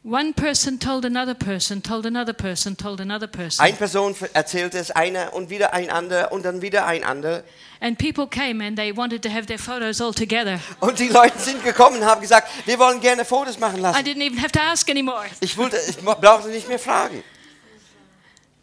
One 0.08 0.34
person 0.34 0.78
told 0.78 1.04
another 1.04 1.34
person, 1.34 1.82
told 1.82 2.06
another 2.06 2.32
person, 2.32 2.76
told 2.76 3.00
another 3.00 3.26
person. 3.26 3.64
Eine 3.66 3.76
Person 3.76 4.14
erzählte 4.34 4.78
es 4.78 4.92
einer 4.92 5.34
und 5.34 5.50
wieder 5.50 5.74
ein 5.74 5.90
anderer 5.90 6.30
und 6.30 6.44
dann 6.44 6.62
wieder 6.62 6.86
ein 6.86 7.02
anderer. 7.02 7.42
And 7.80 7.98
people 7.98 8.28
came 8.28 8.64
and 8.64 8.76
they 8.76 8.96
wanted 8.96 9.20
to 9.24 9.28
have 9.28 9.46
their 9.46 9.58
photos 9.58 10.00
all 10.00 10.14
together. 10.14 10.60
Und 10.78 11.00
die 11.00 11.08
Leute 11.08 11.36
sind 11.40 11.64
gekommen 11.64 11.96
und 11.98 12.04
haben 12.04 12.20
gesagt, 12.20 12.48
wir 12.66 12.78
wollen 12.78 13.00
gerne 13.00 13.24
Fotos 13.24 13.58
machen 13.58 13.78
I 13.78 13.82
lassen. 13.82 14.04
didn't 14.04 14.22
even 14.24 14.40
have 14.40 14.52
to 14.52 14.60
ask 14.60 14.88
anymore. 14.88 15.24
Ich, 15.40 15.56
wollte, 15.58 15.76
ich 15.88 15.96
brauchte 15.96 16.50
nicht 16.50 16.68
mehr 16.68 16.78
fragen. 16.78 17.24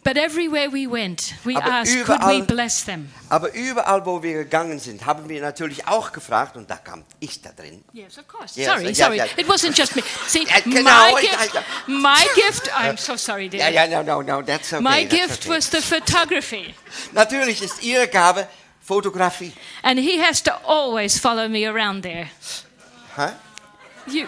But 0.04 0.18
everywhere 0.18 0.70
we 0.70 0.86
went, 0.86 1.34
we 1.46 1.56
Aber 1.56 1.72
asked, 1.72 2.06
could 2.06 2.22
we 2.28 2.42
bless 2.42 2.84
them? 2.84 3.10
Aber 3.30 3.54
überall, 3.54 4.06
wo 4.06 4.22
wir 4.22 4.44
gegangen 4.44 4.80
sind, 4.80 5.06
haben 5.06 5.30
wir 5.30 5.42
natürlich 5.42 5.88
auch 5.88 6.12
gefragt, 6.12 6.58
und 6.58 6.70
da 6.70 6.76
kam 6.76 7.04
ich 7.22 7.42
da 7.42 7.52
drin. 7.52 7.84
Yes, 7.94 8.18
of 8.18 8.28
course. 8.28 8.60
Yes, 8.60 8.68
sorry, 8.68 8.86
yeah, 8.88 8.94
sorry. 8.94 9.18
yeah. 9.18 9.28
It 9.38 9.48
wasn't 9.48 9.78
just 9.78 9.96
me. 9.96 10.04
See, 10.28 10.44
Yeah, 10.44 10.60
genau, 10.62 10.84
my 10.84 11.22
gift, 11.22 11.64
my 11.88 12.28
gift, 12.36 12.70
I'm 12.76 12.98
so 12.98 13.16
sorry, 13.16 13.48
dear. 13.48 13.70
Ja, 13.70 13.86
ja, 13.86 13.88
no, 13.88 14.02
no, 14.02 14.22
no, 14.22 14.42
that's 14.42 14.74
okay. 14.74 14.84
My 14.84 15.06
that's 15.06 15.16
gift 15.16 15.46
okay. 15.46 15.56
was 15.56 15.70
the 15.70 15.82
photography. 15.82 16.76
Natürlich 17.14 17.62
ist 17.62 17.82
Ihre 17.82 18.08
Gabe 18.08 18.48
Fotografie. 18.82 19.54
And 19.84 19.98
he 19.98 20.20
has 20.20 20.42
to 20.42 20.54
always 20.66 21.18
follow 21.18 21.48
me 21.48 21.66
around 21.66 22.04
there. 22.04 22.30
Huh? 23.16 23.32
You. 24.06 24.28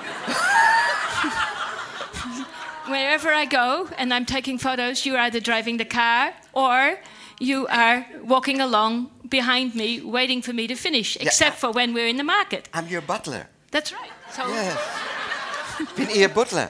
Wherever 2.88 3.30
I 3.34 3.46
go 3.46 3.90
and 3.98 4.14
I'm 4.14 4.26
taking 4.26 4.58
photos, 4.60 5.06
you're 5.06 5.18
either 5.18 5.40
driving 5.40 5.78
the 5.78 5.86
car 5.86 6.34
or 6.54 6.98
you 7.40 7.68
are 7.68 8.06
walking 8.24 8.62
along 8.62 9.10
behind 9.28 9.74
me, 9.76 10.02
waiting 10.02 10.42
for 10.42 10.54
me 10.54 10.68
to 10.68 10.76
finish, 10.76 11.18
except 11.20 11.58
for 11.58 11.72
when 11.72 11.94
we're 11.94 12.08
in 12.08 12.18
the 12.18 12.24
market. 12.24 12.70
I'm 12.74 12.88
your 12.88 13.02
butler. 13.02 13.48
That's 13.72 13.92
right. 13.92 14.12
So, 14.32 14.48
Yes. 14.48 14.78
Bin 15.98 16.10
Ihr 16.12 16.30
Butler. 16.30 16.70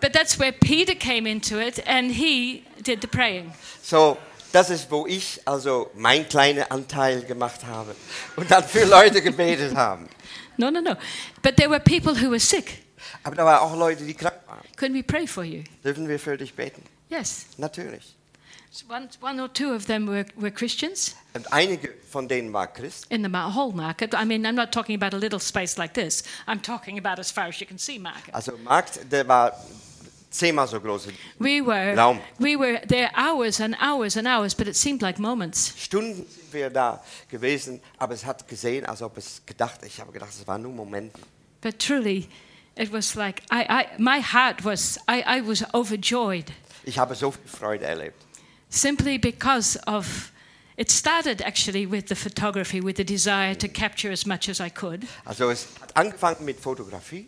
But 0.00 0.12
that's 0.12 0.38
where 0.38 0.52
Peter 0.52 0.94
came 0.94 1.26
into 1.26 1.58
it 1.58 1.80
and 1.86 2.12
he 2.12 2.64
did 2.82 3.00
the 3.00 3.08
praying. 3.08 3.52
So, 3.82 4.16
das 4.52 4.70
ist, 4.70 4.90
wo 4.90 5.06
ich 5.06 5.40
also 5.44 5.90
mein 5.94 6.26
kleiner 6.28 6.70
Anteil 6.70 7.22
gemacht 7.24 7.66
habe 7.66 7.94
und 8.36 8.50
dann 8.50 8.64
für 8.64 8.84
Leute 8.84 9.20
gebetet 9.20 9.74
haben. 9.74 10.08
No, 10.56 10.70
no, 10.70 10.80
no. 10.80 10.94
But 11.42 11.56
there 11.56 11.68
were 11.68 11.80
people 11.80 12.14
who 12.14 12.30
were 12.30 12.40
sick. 12.40 12.84
Aber 13.22 13.34
da 13.36 13.44
waren 13.44 13.58
auch 13.60 13.76
Leute, 13.76 14.04
die 14.04 14.14
krank 14.14 14.36
waren. 14.46 14.60
Couldn't 14.76 14.94
we 14.94 15.02
pray 15.02 15.26
for 15.26 15.44
you? 15.44 15.62
Dürfen 15.84 16.08
wir 16.08 16.18
für 16.18 16.36
dich 16.36 16.54
beten? 16.54 16.82
Yes. 17.08 17.46
Natürlich. 17.56 18.14
So 18.70 18.84
one, 18.88 19.08
one 19.22 19.40
or 19.42 19.50
two 19.52 19.72
of 19.74 19.86
them 19.86 20.06
were, 20.06 20.26
were 20.36 20.50
Christians 20.50 21.16
Und 21.32 21.50
einige 21.52 21.94
von 22.10 22.28
denen 22.28 22.52
waren 22.52 22.72
Christ. 22.74 23.06
in 23.08 23.24
the 23.24 23.30
whole 23.32 23.72
market. 23.74 24.12
I 24.14 24.26
mean, 24.26 24.44
I'm 24.44 24.52
not 24.54 24.72
talking 24.72 24.94
about 24.94 25.16
a 25.16 25.18
little 25.18 25.40
space 25.40 25.78
like 25.78 25.94
this. 25.94 26.22
I'm 26.46 26.60
talking 26.60 26.98
about 26.98 27.18
as 27.18 27.30
far 27.30 27.46
as 27.48 27.58
you 27.60 27.66
can 27.66 27.78
see 27.78 27.98
market. 27.98 28.34
Also 28.34 28.52
Markt, 28.58 29.00
der 29.10 29.26
war 29.26 29.52
zehnmal 30.30 30.68
so 30.68 30.78
groß. 30.80 31.08
We 31.38 31.62
were, 31.64 31.94
Raum. 31.96 32.20
we 32.38 32.56
were 32.58 32.78
there 32.86 33.10
hours 33.16 33.58
and 33.60 33.74
hours 33.80 34.18
and 34.18 34.26
hours, 34.28 34.54
but 34.54 34.68
it 34.68 34.76
seemed 34.76 35.00
like 35.00 35.18
moments. 35.18 35.72
Stunden 35.78 36.14
sind 36.16 36.52
wir 36.52 36.68
da 36.68 37.02
gewesen, 37.30 37.80
aber 37.96 38.12
es 38.14 38.24
hat 38.26 38.46
gesehen, 38.46 38.84
als 38.84 39.00
ob 39.00 39.16
es 39.16 39.40
gedacht, 39.46 39.80
ich 39.86 39.98
habe 39.98 40.12
gedacht, 40.12 40.30
es 40.30 40.46
waren 40.46 40.60
nur 40.60 40.72
Momente. 40.72 41.18
But 41.62 41.78
truly, 41.78 42.28
it 42.78 42.90
was 42.92 43.16
like 43.16 43.42
I, 43.50 43.66
I, 43.68 43.86
my 43.98 44.20
heart 44.20 44.64
was, 44.64 44.98
I, 45.08 45.22
I 45.38 45.40
was 45.42 45.64
overjoyed 45.74 46.52
Ich 46.84 46.98
habe 46.98 47.14
so 47.14 47.30
viel 47.32 47.42
Freude 47.46 47.84
erlebt. 47.84 48.14
simply 48.70 49.18
because 49.18 49.76
of 49.86 50.32
It 50.80 50.92
started 50.92 51.42
actually 51.42 51.86
with 51.86 52.06
the 52.06 52.14
photography, 52.14 52.80
with 52.80 52.94
the 52.98 53.04
desire 53.04 53.56
to 53.56 53.66
capture 53.66 54.12
as 54.12 54.24
much 54.24 54.48
as 54.48 54.60
I 54.60 54.70
could. 54.70 55.08
Also 55.24 55.48
es 55.50 55.66
hat 55.80 55.96
angefangen 55.96 56.44
mit 56.44 56.60
Fotografie, 56.60 57.26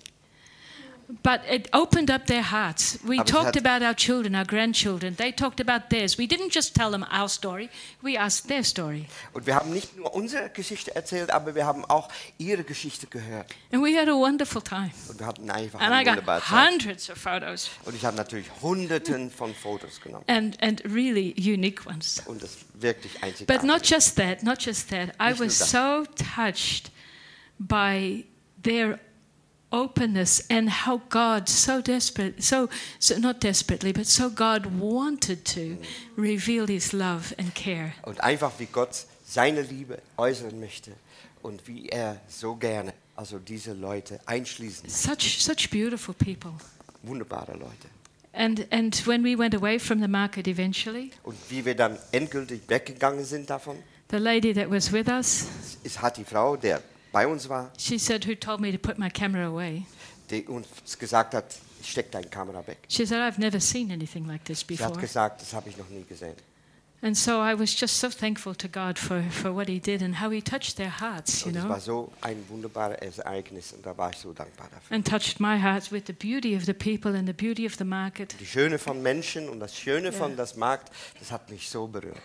But 1.24 1.40
it 1.50 1.68
opened 1.72 2.08
up 2.08 2.26
their 2.26 2.52
hearts. 2.52 2.98
We 3.04 3.18
Aber 3.18 3.24
talked 3.24 3.56
about 3.56 3.84
our 3.84 3.94
children, 3.96 4.36
our 4.36 4.44
grandchildren. 4.44 5.16
They 5.16 5.32
talked 5.32 5.60
about 5.60 5.88
theirs. 5.90 6.16
We 6.18 6.26
didn't 6.28 6.54
just 6.54 6.74
tell 6.76 6.92
them 6.92 7.04
our 7.12 7.28
story, 7.28 7.68
we 8.00 8.16
asked 8.16 8.46
their 8.48 8.62
story. 8.62 9.06
und 9.32 9.44
wir 9.44 9.56
haben 9.56 9.70
nicht 9.72 9.96
nur 9.96 10.14
unsere 10.14 10.50
Geschichte 10.50 10.94
erzählt, 10.94 11.30
aber 11.30 11.54
wir 11.56 11.66
haben 11.66 11.84
auch 11.84 12.08
ihre 12.38 12.62
Geschichte 12.62 13.08
gehört. 13.08 13.52
And 13.72 13.82
we 13.82 13.98
had 13.98 14.08
a 14.08 14.12
wonderful 14.14 14.62
time. 14.62 14.92
Und 15.08 15.18
wir 15.18 15.26
hatten 15.26 15.50
einfach 15.50 15.80
And 15.80 15.90
I 15.90 15.94
eine 15.94 16.04
got 16.04 16.12
wunderbare 16.18 16.42
Zeit. 16.42 16.70
hundreds 16.70 17.10
of 17.10 17.18
photos 17.18 17.70
Und 17.84 17.96
ich 17.96 18.04
habe 18.04 18.16
natürlich 18.16 18.46
hunderten 18.62 19.30
von 19.32 19.52
Fotos 19.52 20.00
genommen. 20.00 20.24
and, 20.28 20.62
and 20.62 20.80
really 20.84 21.34
unique 21.36 21.84
ones. 21.86 22.22
Und 22.26 22.40
das 22.42 22.58
wirklich 22.74 23.14
But 23.14 23.22
einzigartig. 23.24 23.66
not 23.68 23.84
just 23.84 24.16
that, 24.16 24.42
not 24.44 24.62
just 24.64 24.88
that. 24.90 25.08
I 25.20 25.30
Nicht 25.30 25.38
nur 25.40 25.48
was 25.48 25.70
so 25.72 26.04
touched 26.36 26.92
by 27.58 28.24
their 28.62 28.98
openness 29.70 30.44
and 30.50 30.68
how 30.86 31.00
God 31.08 31.48
so 31.48 31.80
desperate, 31.80 32.42
so, 32.42 32.68
so 32.98 33.18
not 33.18 33.42
desperately, 33.42 33.92
but 33.92 34.06
so 34.06 34.28
God 34.30 34.66
wanted 34.80 35.44
to 35.46 35.76
reveal 36.16 36.66
His 36.66 36.92
love 36.92 37.34
and 37.38 37.54
care. 37.54 37.92
Und 38.02 38.20
einfach 38.20 38.52
wie 38.58 38.66
Gott 38.66 39.06
seine 39.24 39.62
Liebe 39.62 39.98
äußern 40.16 40.58
möchte 40.58 40.92
und 41.42 41.66
wie 41.66 41.88
er 41.88 42.20
so 42.28 42.54
gerne, 42.56 42.92
also 43.16 43.38
diese 43.38 43.72
Leute 43.72 44.20
einschließen. 44.26 44.88
Such 44.88 45.40
such 45.40 45.70
beautiful 45.70 46.14
people. 46.14 46.52
Wunderbare 47.02 47.52
Leute. 47.52 47.88
And 48.32 48.66
and 48.70 49.06
when 49.06 49.24
we 49.24 49.36
went 49.36 49.54
away 49.54 49.78
from 49.78 50.00
the 50.00 50.08
market 50.08 50.46
eventually, 50.46 51.10
Und 51.24 51.36
wie 51.48 51.64
wir 51.64 51.74
dann 51.74 51.98
endgültig 52.12 52.62
weggegangen 52.68 53.24
sind 53.24 53.50
davon, 53.50 53.76
the 54.10 54.18
lady 54.18 54.52
that 54.54 54.70
was 54.70 54.92
with 54.92 55.08
us, 55.08 55.46
ist, 55.82 56.00
hat 56.00 56.16
die 56.16 56.24
Frau, 56.24 56.56
der 56.56 56.80
bei 57.12 57.26
uns 57.26 57.48
war, 57.48 57.70
she 57.78 57.98
said, 57.98 58.26
who 58.26 58.34
told 58.34 58.60
me 58.60 58.70
to 58.72 58.78
put 58.78 58.98
my 58.98 59.08
camera 59.10 59.46
away. 59.46 59.84
die 60.30 60.44
uns 60.46 60.68
gesagt 60.98 61.34
hat, 61.34 61.44
steck 61.82 62.10
deine 62.12 62.28
Kamera 62.28 62.64
weg. 62.66 62.78
She 62.88 63.04
said, 63.06 63.18
I've 63.20 63.38
never 63.40 63.58
seen 63.60 63.90
anything 63.90 64.26
like 64.26 64.44
this 64.44 64.60
Sie 64.60 64.74
hat 64.78 64.88
before. 64.92 65.00
gesagt, 65.00 65.40
das 65.40 65.52
habe 65.54 65.68
ich 65.68 65.76
noch 65.76 65.88
nie 65.88 66.04
gesehen. 66.04 66.36
And 67.02 67.16
so 67.16 67.40
I 67.42 67.58
was 67.58 67.74
just 67.80 67.98
so 67.98 68.10
thankful 68.10 68.54
to 68.56 68.68
God 68.68 68.98
for, 68.98 69.22
for 69.30 69.54
what 69.56 69.68
He 69.68 69.80
did 69.80 70.02
and 70.02 70.20
how 70.20 70.30
He 70.30 70.42
touched 70.42 70.76
their 70.76 70.90
hearts, 71.00 71.46
you 71.46 71.50
know, 71.50 71.66
war 71.66 71.80
so 71.80 72.12
ein 72.20 72.44
wunderbares 72.50 73.18
Ereignis 73.18 73.72
und 73.72 73.86
da 73.86 73.96
war 73.96 74.10
ich 74.10 74.18
so 74.18 74.34
dankbar 74.34 74.68
dafür. 74.70 74.94
and 74.94 75.08
touched 75.08 75.40
my 75.40 75.58
heart 75.58 75.90
with 75.90 76.02
the 76.06 76.12
beauty 76.12 76.54
of 76.54 76.66
the 76.66 76.74
people 76.74 77.16
and 77.16 77.26
the 77.26 77.32
beauty 77.32 77.64
of 77.66 77.74
the 77.78 77.84
market. 77.84 78.36
Die 78.38 78.44
Schöne 78.44 78.78
von 78.78 79.02
Menschen 79.02 79.48
und 79.48 79.60
das 79.60 79.74
Schöne 79.78 80.12
von 80.12 80.32
Ja. 80.32 80.36
das 80.36 80.56
Markt, 80.56 80.92
das 81.18 81.32
hat 81.32 81.48
mich 81.48 81.70
so 81.70 81.86
berührt. 81.86 82.18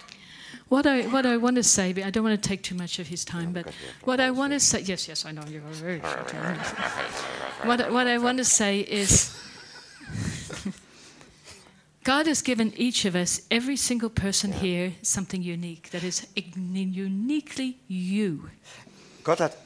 What 0.69 0.85
I, 0.85 1.03
what 1.03 1.25
I 1.25 1.37
want 1.37 1.55
to 1.57 1.63
say, 1.63 1.93
but 1.93 2.03
I 2.03 2.09
don't 2.09 2.23
want 2.23 2.41
to 2.41 2.49
take 2.49 2.63
too 2.63 2.75
much 2.75 2.99
of 2.99 3.07
his 3.07 3.23
time, 3.25 3.53
but 3.53 3.65
because 3.65 3.75
we 3.81 3.87
have 3.87 4.07
what 4.07 4.19
I 4.19 4.31
want 4.31 4.53
to 4.53 4.59
say, 4.59 4.81
yes, 4.81 5.07
yes, 5.07 5.25
I 5.25 5.31
know 5.31 5.43
you're 5.47 5.61
very 5.61 5.99
short. 5.99 6.27
time. 6.27 6.57
what, 7.63 7.91
what 7.91 8.07
I 8.07 8.17
want 8.17 8.37
to 8.39 8.45
say 8.45 8.79
is 8.79 9.35
God 12.03 12.27
has 12.27 12.41
given 12.41 12.73
each 12.77 13.05
of 13.05 13.15
us, 13.15 13.41
every 13.49 13.75
single 13.75 14.09
person 14.09 14.51
here, 14.51 14.93
something 15.01 15.41
unique 15.41 15.89
that 15.89 16.03
is 16.03 16.27
uniquely 16.35 17.79
you. 17.87 18.49
Gott 19.23 19.39
hat 19.39 19.57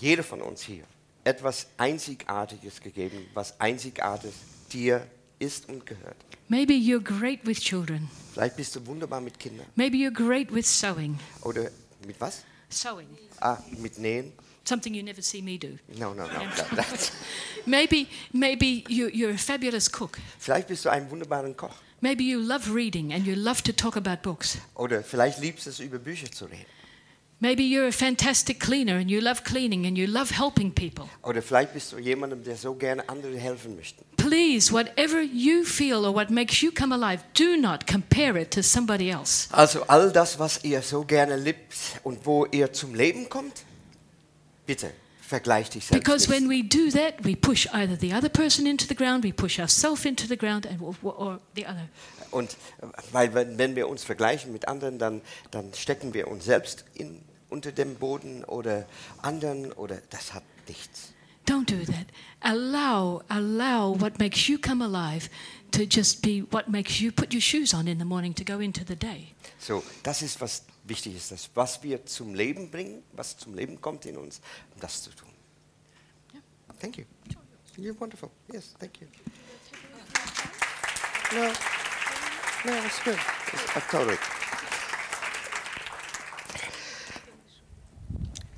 jede 0.00 0.22
von 0.22 0.40
uns 0.42 0.62
hier 0.62 0.84
etwas 1.24 1.66
Einzigartiges 1.76 2.80
gegeben, 2.80 3.26
was 3.34 3.60
einzigartig 3.60 4.32
dir 4.72 5.06
ist 5.38 5.68
und 5.68 5.84
gehört. 5.86 6.16
Maybe 6.48 6.72
you're 6.74 7.02
great 7.02 7.46
with 7.46 7.60
children. 7.60 8.08
Vielleicht 8.32 8.56
bist 8.56 8.74
du 8.76 8.86
wunderbar 8.86 9.20
mit 9.20 9.38
Kindern. 9.38 9.66
Maybe 9.76 9.96
you're 9.96 10.12
great 10.12 10.52
with 10.52 10.66
sewing. 10.66 11.18
Oder 11.42 11.70
mit 12.06 12.20
was? 12.20 12.42
Sewing. 12.68 13.06
Ah, 13.40 13.58
mit 13.78 13.98
Nähen? 13.98 14.32
Something 14.64 14.94
you 14.94 15.02
never 15.02 15.22
see 15.22 15.40
me 15.40 15.58
do. 15.58 15.78
No, 15.98 16.12
no, 16.12 16.26
no. 16.26 16.40
That- 16.76 17.12
Maybe, 17.66 18.06
maybe 18.32 18.84
you, 18.88 19.08
you're 19.08 19.34
a 19.34 19.38
fabulous 19.38 19.90
cook. 19.90 20.18
Vielleicht 20.38 20.68
bist 20.68 20.84
du 20.84 20.90
ein 20.90 21.10
wunderbarer 21.10 21.52
Koch. 21.54 21.74
Maybe 22.00 22.22
you 22.24 22.38
love 22.40 22.72
reading 22.72 23.12
and 23.12 23.26
you 23.26 23.34
love 23.34 23.62
to 23.62 23.72
talk 23.72 23.96
about 23.96 24.22
books. 24.22 24.58
Oder 24.74 25.02
vielleicht 25.02 25.40
liebst 25.40 25.66
du 25.66 25.70
es, 25.70 25.80
über 25.80 25.98
Bücher 25.98 26.30
zu 26.30 26.44
reden. 26.46 26.66
Maybe 27.40 27.62
you're 27.62 27.86
a 27.86 27.92
fantastic 27.92 28.58
cleaner 28.58 28.96
and 28.96 29.08
you 29.08 29.20
love 29.20 29.44
cleaning 29.44 29.86
and 29.86 29.96
you 29.96 30.08
love 30.08 30.32
helping 30.36 30.72
people. 30.72 31.08
Oder 31.22 31.40
vielleicht 31.40 31.72
bist 31.72 31.92
du 31.92 31.98
jemandem, 31.98 32.42
der 32.42 32.56
so 32.56 32.74
gerne 32.74 33.08
anderen 33.08 33.36
helfen 33.36 33.76
möchte. 33.76 34.04
Please, 34.16 34.72
whatever 34.72 35.22
you 35.22 35.64
feel 35.64 36.04
or 36.04 36.12
what 36.12 36.30
makes 36.30 36.60
you 36.62 36.72
come 36.72 36.92
alive, 36.92 37.22
do 37.34 37.56
not 37.56 37.86
compare 37.86 38.36
it 38.40 38.50
to 38.50 38.62
somebody 38.62 39.10
else. 39.10 39.48
Also 39.52 39.84
all 39.86 40.10
das, 40.10 40.40
was 40.40 40.64
ihr 40.64 40.82
so 40.82 41.04
gerne 41.04 41.36
liebt 41.36 41.74
und 42.02 42.26
wo 42.26 42.44
ihr 42.46 42.72
zum 42.72 42.96
Leben 42.96 43.28
kommt, 43.28 43.62
bitte 44.66 44.90
vergleicht 45.28 45.74
dich 45.74 45.86
selbst 45.86 46.04
Because 46.04 46.28
when 46.28 46.48
we 46.48 46.64
do 46.64 46.90
that, 46.90 47.24
we 47.24 47.36
push 47.36 47.68
either 47.72 47.96
the 47.96 48.12
other 48.12 48.28
person 48.28 48.66
into 48.66 48.84
the 48.88 48.96
ground, 48.96 49.22
we 49.22 49.32
push 49.32 49.60
ourselves 49.60 50.04
into 50.04 50.26
the 50.26 50.36
ground, 50.36 50.66
and, 50.66 50.80
or, 50.82 50.96
or 51.02 51.40
the 51.54 51.66
other. 51.66 51.88
Und 52.30 52.50
äh, 52.80 52.86
weil 53.12 53.32
wenn 53.34 53.76
wir 53.76 53.88
uns 53.88 54.02
vergleichen 54.02 54.52
mit 54.52 54.66
anderen, 54.66 54.98
dann, 54.98 55.20
dann 55.50 55.72
stecken 55.74 56.14
wir 56.14 56.28
uns 56.28 56.44
selbst 56.44 56.84
in, 56.94 57.20
unter 57.50 57.72
dem 57.72 57.96
Boden 57.96 58.44
oder 58.44 58.86
anderen 59.22 59.72
oder 59.72 60.00
das 60.10 60.34
hat 60.34 60.44
nichts. 60.68 61.12
Don't 61.46 61.64
do 61.64 61.82
that. 61.90 62.06
Allow, 62.40 63.22
allow 63.28 63.98
what 63.98 64.18
makes 64.18 64.48
you 64.48 64.58
come 64.58 64.84
alive 64.84 65.30
to 65.70 65.84
just 65.84 66.20
be 66.20 66.44
what 66.50 66.68
makes 66.68 67.00
you 67.00 67.10
put 67.10 67.32
your 67.32 67.40
shoes 67.40 67.72
on 67.72 67.88
in 67.88 67.98
the 67.98 68.04
morning 68.04 68.34
to 68.34 68.44
go 68.44 68.60
into 68.60 68.84
the 68.86 68.96
day. 68.96 69.28
So, 69.58 69.82
das 70.02 70.20
ist 70.20 70.40
was 70.42 70.64
wichtig 70.84 71.16
ist, 71.16 71.30
das 71.32 71.48
was 71.54 71.82
wir 71.82 72.04
zum 72.04 72.34
Leben 72.34 72.70
bringen, 72.70 73.02
was 73.12 73.38
zum 73.38 73.54
Leben 73.54 73.80
kommt 73.80 74.04
in 74.04 74.18
uns, 74.18 74.40
um 74.74 74.80
das 74.80 75.02
zu 75.02 75.10
tun. 75.10 75.28
Thank 76.80 76.98
you. 76.98 77.04
You're 77.76 77.98
wonderful. 77.98 78.30
Yes, 78.52 78.74
thank 78.78 79.00
you. 79.00 79.06
No, 81.32 81.52
no, 82.66 82.84
it's 82.84 83.02
good. 83.02 83.18
It's, 83.52 83.76
uh, 83.76 83.80
totally. 83.90 84.37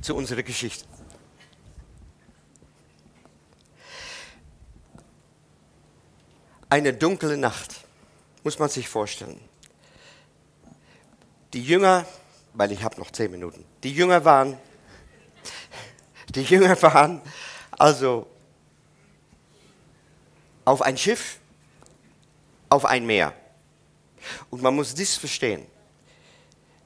Zu 0.00 0.14
unserer 0.14 0.42
Geschichte. 0.42 0.84
Eine 6.68 6.92
dunkle 6.92 7.36
Nacht, 7.36 7.84
muss 8.44 8.58
man 8.58 8.68
sich 8.68 8.88
vorstellen. 8.88 9.40
Die 11.52 11.62
Jünger, 11.62 12.06
weil 12.54 12.70
ich 12.72 12.82
habe 12.82 12.98
noch 12.98 13.10
zehn 13.10 13.30
Minuten, 13.30 13.64
die 13.82 13.92
Jünger 13.92 14.24
waren, 14.24 14.56
die 16.34 16.42
Jünger 16.42 16.80
waren 16.82 17.20
also 17.72 18.26
auf 20.64 20.82
ein 20.82 20.96
Schiff, 20.96 21.38
auf 22.68 22.84
ein 22.84 23.04
Meer. 23.04 23.34
Und 24.48 24.62
man 24.62 24.76
muss 24.76 24.94
dies 24.94 25.16
verstehen. 25.16 25.66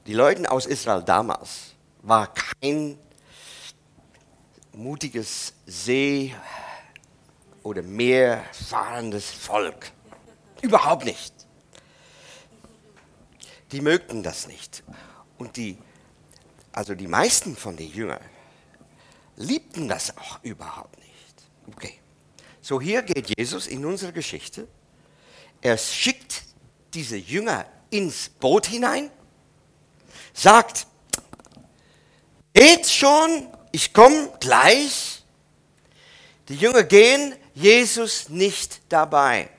Die 0.07 0.13
Leute 0.13 0.49
aus 0.49 0.65
Israel 0.65 1.03
damals 1.03 1.73
war 2.01 2.33
kein 2.33 2.97
mutiges 4.75 5.53
See- 5.65 6.35
oder 7.63 7.81
Meerfahrendes 7.81 9.31
Volk. 9.31 9.91
Überhaupt 10.61 11.05
nicht. 11.05 11.33
Die 13.71 13.81
mögten 13.81 14.23
das 14.23 14.47
nicht. 14.47 14.83
Und 15.37 15.57
die, 15.57 15.77
also 16.71 16.95
die 16.95 17.07
meisten 17.07 17.55
von 17.55 17.75
den 17.75 17.91
Jüngern 17.91 18.23
liebten 19.35 19.87
das 19.87 20.17
auch 20.17 20.43
überhaupt 20.43 20.97
nicht. 20.99 21.43
Okay. 21.67 21.99
So 22.61 22.79
hier 22.79 23.01
geht 23.03 23.37
Jesus 23.37 23.67
in 23.67 23.85
unsere 23.85 24.13
Geschichte. 24.13 24.67
Er 25.61 25.77
schickt 25.77 26.43
diese 26.93 27.17
Jünger 27.17 27.65
ins 27.89 28.29
Boot 28.29 28.67
hinein, 28.67 29.11
sagt, 30.33 30.87
geht 32.53 32.87
schon, 32.87 33.47
ich 33.75 33.91
komme 33.91 34.31
gleich. 34.39 35.21
Die 36.47 36.55
Jünger 36.55 36.83
gehen, 36.83 37.35
Jesus 37.53 38.29
nicht 38.29 38.79
dabei. 38.87 39.49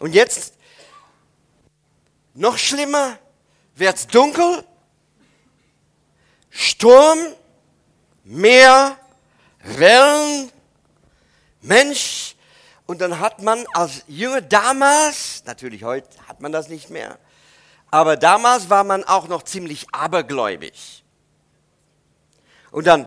Und 0.00 0.14
jetzt, 0.14 0.54
noch 2.34 2.58
schlimmer, 2.58 3.20
wird's 3.76 4.08
dunkel, 4.08 4.64
Sturm, 6.50 7.18
Meer, 8.24 8.98
Wellen, 9.62 10.50
Mensch. 11.60 12.34
Und 12.86 13.00
dann 13.00 13.20
hat 13.20 13.42
man 13.42 13.64
als 13.74 14.02
Jünger 14.08 14.40
damals, 14.40 15.44
natürlich 15.44 15.84
heute 15.84 16.08
hat 16.26 16.40
man 16.40 16.50
das 16.50 16.68
nicht 16.68 16.90
mehr, 16.90 17.16
aber 17.90 18.16
damals 18.16 18.68
war 18.68 18.84
man 18.84 19.04
auch 19.04 19.28
noch 19.28 19.42
ziemlich 19.42 19.86
abergläubig. 19.92 21.04
Und 22.70 22.86
dann 22.86 23.06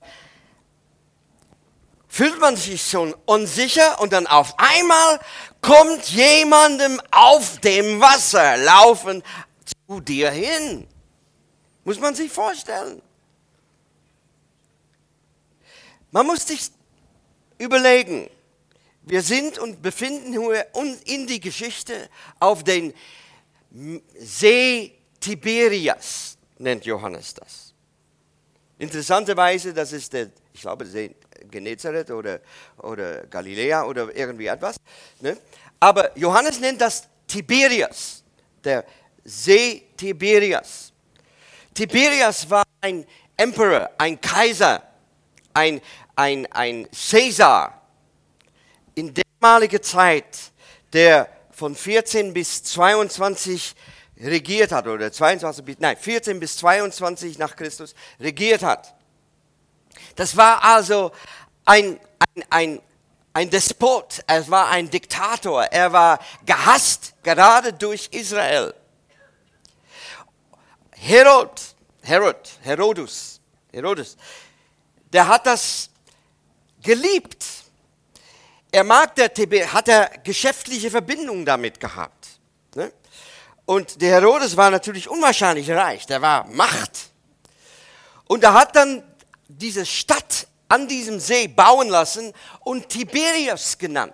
fühlt 2.08 2.40
man 2.40 2.56
sich 2.58 2.82
schon 2.82 3.14
unsicher 3.26 4.02
und 4.02 4.14
dann 4.14 4.28
auf 4.28 4.56
einmal 4.58 5.20
kommt 5.62 6.06
jemandem 6.10 7.00
auf 7.12 7.60
dem 7.60 8.02
Wasser 8.02 8.58
laufen 8.58 9.24
zu 9.88 10.00
dir 10.00 10.32
hin. 10.32 10.88
Muss 11.84 12.00
man 12.00 12.16
sich 12.16 12.32
vorstellen. 12.32 13.02
Man 16.12 16.26
muss 16.26 16.48
sich 16.48 16.72
überlegen, 17.60 18.30
wir 19.04 19.22
sind 19.22 19.60
und 19.60 19.82
befinden 19.82 20.38
uns 20.74 21.02
in 21.04 21.28
die 21.28 21.40
Geschichte 21.40 22.10
auf 22.40 22.64
den 22.64 22.94
See 23.72 24.94
Tiberias, 25.20 26.38
nennt 26.58 26.86
Johannes 26.86 27.34
das. 27.34 27.74
Interessanterweise, 28.78 29.74
das 29.74 29.92
ist 29.92 30.14
der, 30.14 30.30
ich 30.54 30.62
glaube, 30.62 30.86
See 30.86 31.16
Genezareth 31.50 32.12
oder, 32.12 32.40
oder 32.78 33.26
Galiläa 33.28 33.84
oder 33.84 34.14
irgendwie 34.16 34.48
etwas. 34.48 34.78
Ne? 35.20 35.38
Aber 35.80 36.18
Johannes 36.18 36.60
nennt 36.60 36.82
das 36.82 37.08
Tiberias, 37.28 38.24
der 38.64 38.86
See 39.24 39.84
Tiberias. 39.96 40.92
Tiberias 41.74 42.50
war 42.50 42.64
ein 42.82 43.06
Emperor, 43.38 43.90
ein 43.98 44.20
Kaiser, 44.20 44.84
ein, 45.54 45.82
ein, 46.16 46.46
ein 46.52 46.88
Caesar 46.92 47.82
in 48.96 49.14
damaliger 49.40 49.82
Zeit, 49.82 50.52
der 50.92 51.30
von 51.60 51.76
14 51.76 52.34
bis 52.34 52.64
22 52.64 53.76
regiert 54.22 54.72
hat, 54.72 54.88
oder 54.88 55.12
22 55.12 55.66
bis, 55.66 55.76
nein, 55.80 55.98
14 55.98 56.40
bis 56.40 56.56
22 56.58 57.38
nach 57.38 57.56
Christus 57.56 57.94
regiert 58.20 58.64
hat. 58.64 58.96
Das 60.16 60.38
war 60.38 60.64
also 60.64 61.12
ein, 61.66 62.00
ein, 62.20 62.46
ein, 62.50 62.82
ein 63.34 63.50
Despot, 63.50 64.22
er 64.26 64.48
war 64.50 64.70
ein 64.70 64.90
Diktator, 64.90 65.66
er 65.66 65.92
war 65.92 66.20
gehasst, 66.46 67.14
gerade 67.24 67.74
durch 67.74 68.08
Israel. 68.12 68.74
Herod, 70.92 71.62
Herod, 72.02 72.50
Herodus, 72.62 73.42
Herodes, 73.72 74.16
der 75.12 75.28
hat 75.28 75.46
das 75.46 75.90
geliebt. 76.82 77.46
Er 78.72 78.84
mag 78.84 79.16
der 79.16 79.34
TB, 79.34 79.66
hat 79.68 79.88
er 79.88 80.10
geschäftliche 80.24 80.92
Verbindungen 80.92 81.46
damit 81.46 81.80
gehabt. 81.80 82.28
Ne? 82.76 82.92
Und 83.66 84.02
der 84.02 84.22
Herodes 84.22 84.56
war 84.56 84.70
natürlich 84.70 85.10
unwahrscheinlich 85.10 85.70
reich, 85.72 86.06
der 86.06 86.22
war 86.22 86.46
Macht. 86.48 87.10
Und 88.26 88.44
er 88.44 88.54
hat 88.54 88.76
dann 88.76 89.04
diese 89.48 89.86
Stadt 89.86 90.48
an 90.68 90.88
diesem 90.88 91.20
See 91.20 91.48
bauen 91.48 91.90
lassen 91.90 92.32
und 92.62 92.90
Tiberias 92.90 93.78
genannt. 93.78 94.14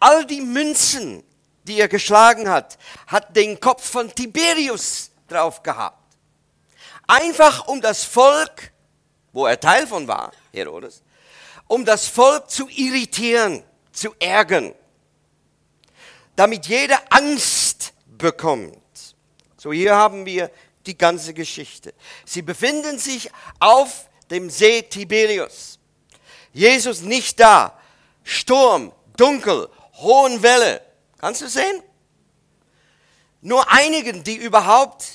All 0.00 0.26
die 0.26 0.40
Münzen, 0.40 1.22
die 1.62 1.78
er 1.78 1.86
geschlagen 1.86 2.48
hat, 2.48 2.76
hat 3.06 3.36
den 3.36 3.60
Kopf 3.60 3.88
von 3.88 4.12
Tiberius 4.12 5.10
drauf 5.28 5.62
gehabt. 5.62 6.16
Einfach 7.06 7.68
um 7.68 7.80
das 7.80 8.02
Volk, 8.02 8.72
wo 9.32 9.46
er 9.46 9.60
Teil 9.60 9.86
von 9.86 10.08
war, 10.08 10.32
Herodes, 10.52 11.01
um 11.72 11.86
das 11.86 12.06
Volk 12.06 12.50
zu 12.50 12.68
irritieren, 12.68 13.64
zu 13.92 14.14
ärgern, 14.18 14.74
damit 16.36 16.66
jeder 16.66 17.00
Angst 17.08 17.94
bekommt. 18.04 18.76
So, 19.56 19.72
hier 19.72 19.96
haben 19.96 20.26
wir 20.26 20.50
die 20.84 20.98
ganze 20.98 21.32
Geschichte. 21.32 21.94
Sie 22.26 22.42
befinden 22.42 22.98
sich 22.98 23.30
auf 23.58 24.10
dem 24.30 24.50
See 24.50 24.82
Tiberius. 24.82 25.78
Jesus 26.52 27.00
nicht 27.00 27.40
da. 27.40 27.80
Sturm, 28.22 28.92
dunkel, 29.16 29.70
hohen 29.94 30.42
Welle. 30.42 30.82
Kannst 31.16 31.40
du 31.40 31.48
sehen? 31.48 31.82
Nur 33.40 33.72
einigen, 33.72 34.22
die 34.22 34.36
überhaupt 34.36 35.06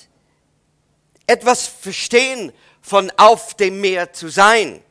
etwas 1.27 1.67
verstehen 1.67 2.51
von 2.81 3.11
auf 3.15 3.53
dem 3.53 3.79
Meer 3.79 4.11
zu 4.11 4.29
sein 4.29 4.81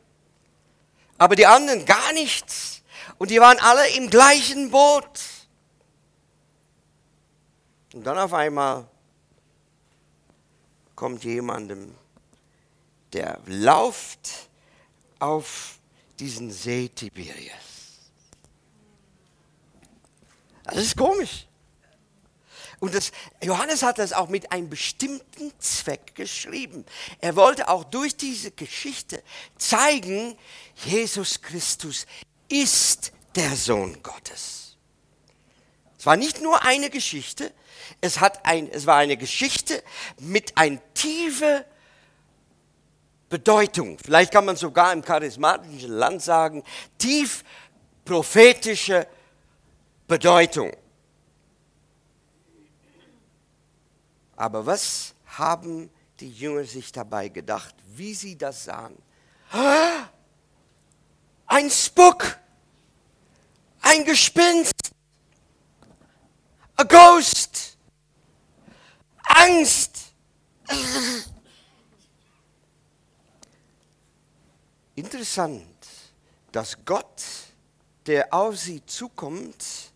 aber 1.19 1.37
die 1.37 1.47
anderen 1.47 1.85
gar 1.85 2.13
nichts. 2.13 2.83
Und 3.19 3.31
die 3.31 3.41
waren 3.41 3.59
alle 3.59 3.89
im 3.97 4.11
gleichen 4.11 4.71
Boot. 4.71 5.21
Und 7.95 8.05
dann 8.05 8.19
auf 8.19 8.35
einmal 8.35 8.87
kommt 10.95 11.25
jemandem, 11.25 11.95
der 13.13 13.39
lauft 13.47 14.49
auf 15.19 15.79
diesen 16.19 16.51
See 16.51 16.89
Tiberias. 16.89 17.55
Das 20.65 20.77
ist 20.77 20.97
komisch. 20.97 21.46
Und 22.87 22.95
das, 22.95 23.11
Johannes 23.43 23.83
hat 23.83 23.99
das 23.99 24.13
auch 24.13 24.29
mit 24.29 24.53
einem 24.53 24.71
bestimmten 24.71 25.53
Zweck 25.59 26.15
geschrieben. 26.15 26.87
Er 27.21 27.35
wollte 27.35 27.67
auch 27.67 27.83
durch 27.83 28.17
diese 28.17 28.53
Geschichte 28.53 29.25
zeigen, 29.59 30.39
Jesus 30.85 31.43
Christus 31.43 32.07
ist 32.49 33.11
der 33.35 33.57
Sohn 33.57 34.01
Gottes. 34.05 34.77
Es 35.99 36.07
war 36.07 36.17
nicht 36.17 36.41
nur 36.43 36.63
eine 36.63 36.89
Geschichte, 36.89 37.53
es, 38.01 38.21
hat 38.21 38.47
ein, 38.47 38.71
es 38.71 38.87
war 38.87 38.99
eine 38.99 39.17
Geschichte 39.17 39.83
mit 40.21 40.57
einer 40.57 40.79
tiefen 40.95 41.65
Bedeutung. 43.29 43.99
Vielleicht 43.99 44.31
kann 44.31 44.45
man 44.45 44.55
sogar 44.55 44.93
im 44.93 45.03
charismatischen 45.03 45.91
Land 45.91 46.23
sagen, 46.23 46.63
tief 46.99 47.43
prophetische 48.05 49.09
Bedeutung. 50.07 50.71
Aber 54.37 54.65
was 54.67 55.15
haben 55.27 55.91
die 56.21 56.31
Jünger 56.31 56.65
sich 56.65 56.93
dabei 56.93 57.29
gedacht, 57.29 57.75
wie 57.95 58.15
sie 58.15 58.37
das 58.37 58.65
sahen? 58.65 58.97
Ein 61.47 61.71
Spuck, 61.71 62.39
ein 63.81 64.05
Gespinst, 64.05 64.75
a 66.77 66.83
ghost, 66.83 67.79
Angst. 69.23 70.13
Interessant, 74.95 75.87
dass 76.53 76.77
Gott, 76.85 77.23
der 78.07 78.33
auf 78.33 78.57
sie 78.59 78.85
zukommt, 78.85 79.93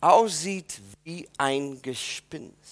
aussieht 0.00 0.80
wie 1.04 1.28
ein 1.36 1.80
Gespinst. 1.82 2.65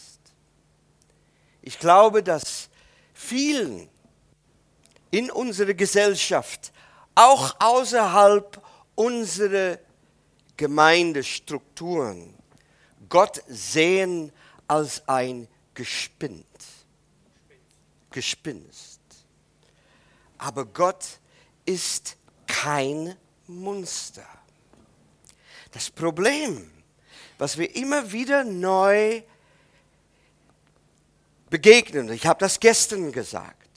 Ich 1.66 1.78
glaube, 1.78 2.22
dass 2.22 2.68
vielen 3.14 3.88
in 5.10 5.30
unserer 5.30 5.72
Gesellschaft, 5.72 6.74
auch 7.14 7.56
außerhalb 7.58 8.62
unserer 8.94 9.78
Gemeindestrukturen, 10.58 12.34
Gott 13.08 13.42
sehen 13.48 14.30
als 14.68 15.08
ein 15.08 15.48
Gespinst. 15.72 16.44
Gespinst. 18.10 19.00
Aber 20.36 20.66
Gott 20.66 21.18
ist 21.64 22.18
kein 22.46 23.16
Monster. 23.46 24.26
Das 25.72 25.90
Problem, 25.90 26.70
was 27.38 27.56
wir 27.56 27.74
immer 27.74 28.12
wieder 28.12 28.44
neu 28.44 29.22
begegnen. 31.54 32.10
Ich 32.10 32.26
habe 32.26 32.40
das 32.40 32.58
gestern 32.58 33.12
gesagt, 33.12 33.68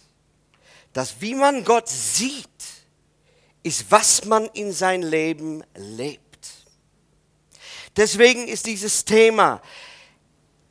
dass 0.93 1.21
wie 1.21 1.35
man 1.35 1.63
Gott 1.63 1.87
sieht, 1.87 2.49
ist, 3.61 3.91
was 3.91 4.25
man 4.25 4.47
in 4.47 4.73
sein 4.73 5.03
Leben 5.03 5.63
lebt. 5.75 6.47
Deswegen 7.95 8.47
ist 8.47 8.65
dieses 8.65 9.05
Thema 9.05 9.61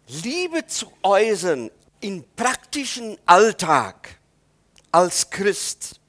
Liebe 0.09 0.67
zu 0.67 0.93
äußern 1.05 1.71
im 2.01 2.25
praktischen 2.35 3.17
Alltag 3.25 4.19
als 4.91 5.31
Christ 5.31 6.01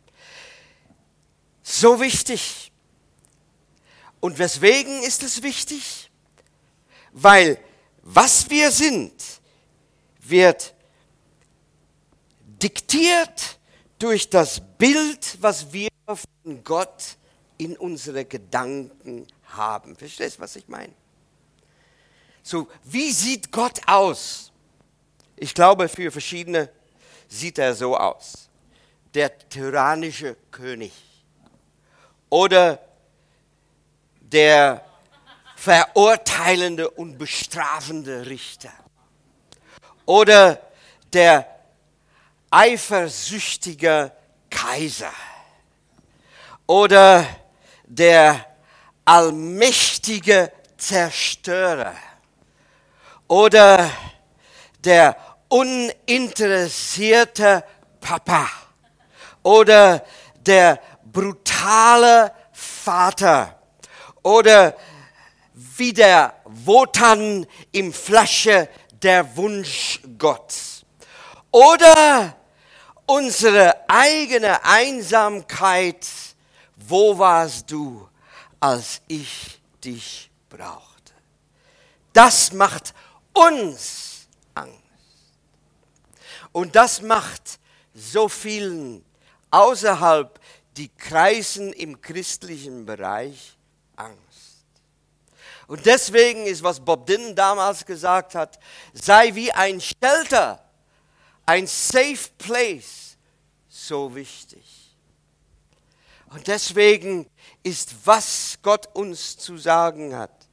so 1.62 2.00
wichtig. 2.00 2.72
Und 4.20 4.40
weswegen 4.40 5.04
ist 5.04 5.22
es 5.22 5.44
wichtig? 5.44 6.10
Weil 7.12 7.60
was 8.02 8.50
wir 8.50 8.72
sind, 8.72 9.14
wird 10.22 10.74
diktiert 12.62 13.60
durch 14.00 14.30
das 14.30 14.62
Bild, 14.78 15.38
was 15.42 15.72
wir 15.72 15.90
von 16.06 16.64
Gott 16.64 17.18
in 17.58 17.76
unsere 17.76 18.26
Gedanken 18.26 19.28
haben. 19.46 19.96
Verstehst 19.96 20.38
du, 20.38 20.42
was 20.42 20.56
ich 20.56 20.68
meine? 20.68 20.94
So, 22.44 22.68
wie 22.84 23.12
sieht 23.12 23.52
Gott 23.52 23.82
aus? 23.88 24.52
Ich 25.36 25.54
glaube, 25.54 25.90
für 25.90 26.12
verschiedene 26.12 26.70
sieht 27.28 27.58
er 27.58 27.76
so 27.76 27.98
aus. 27.98 28.50
Der 29.14 29.38
tyrannische 29.50 30.38
König 30.52 30.94
oder 32.30 32.80
der 34.22 34.86
verurteilende 35.56 36.90
und 36.90 37.18
bestrafende 37.18 38.26
Richter 38.28 38.72
oder 40.06 40.62
der 41.12 41.57
eifersüchtige 42.50 44.12
Kaiser 44.50 45.12
oder 46.66 47.26
der 47.86 48.46
allmächtige 49.06 50.52
Zerstörer 50.78 51.94
oder 53.28 53.90
der 54.84 55.16
uninteressierte 55.50 57.64
Papa 58.02 58.50
oder 59.44 60.04
der 60.36 60.82
brutale 61.04 62.32
Vater 62.52 63.60
oder 64.24 64.76
wie 65.54 65.94
der 65.94 66.34
Wotan 66.46 67.46
im 67.72 67.94
Flasche 67.94 68.68
der 68.92 69.36
Wunschgott 69.36 70.54
oder 71.52 72.36
unsere 73.08 73.90
eigene 73.90 74.64
Einsamkeit. 74.64 76.06
Wo 76.76 77.18
warst 77.18 77.72
du, 77.72 78.08
als 78.60 79.02
ich 79.08 79.60
dich 79.84 80.30
brauchte? 80.50 81.14
Das 82.14 82.54
macht 82.54 82.94
uns 83.34 84.28
Angst. 84.54 84.78
Und 86.52 86.76
das 86.76 87.02
macht 87.02 87.60
so 87.94 88.30
vielen 88.30 89.04
außerhalb 89.50 90.40
die 90.76 90.90
Kreisen 90.90 91.74
im 91.74 92.00
christlichen 92.00 92.86
Bereich 92.86 93.58
Angst. 93.96 94.22
Und 95.68 95.86
deswegen 95.86 96.46
ist, 96.46 96.64
was 96.64 96.80
Bob 96.80 97.08
Dylan 97.08 97.36
damals 97.36 97.86
gesagt 97.86 98.36
hat, 98.36 98.60
sei 98.94 99.34
wie 99.36 99.52
ein 99.52 99.82
Shelter, 99.82 100.67
ein 101.48 101.66
Safe 101.66 102.30
Place, 102.38 103.18
so 103.70 104.14
wichtig. 104.14 104.94
Und 106.30 106.46
deswegen 106.48 107.28
ist, 107.64 108.06
was 108.06 108.60
Gott 108.62 108.94
uns 108.94 109.38
zu 109.38 109.58
sagen 109.58 110.14
hat, 110.14 110.48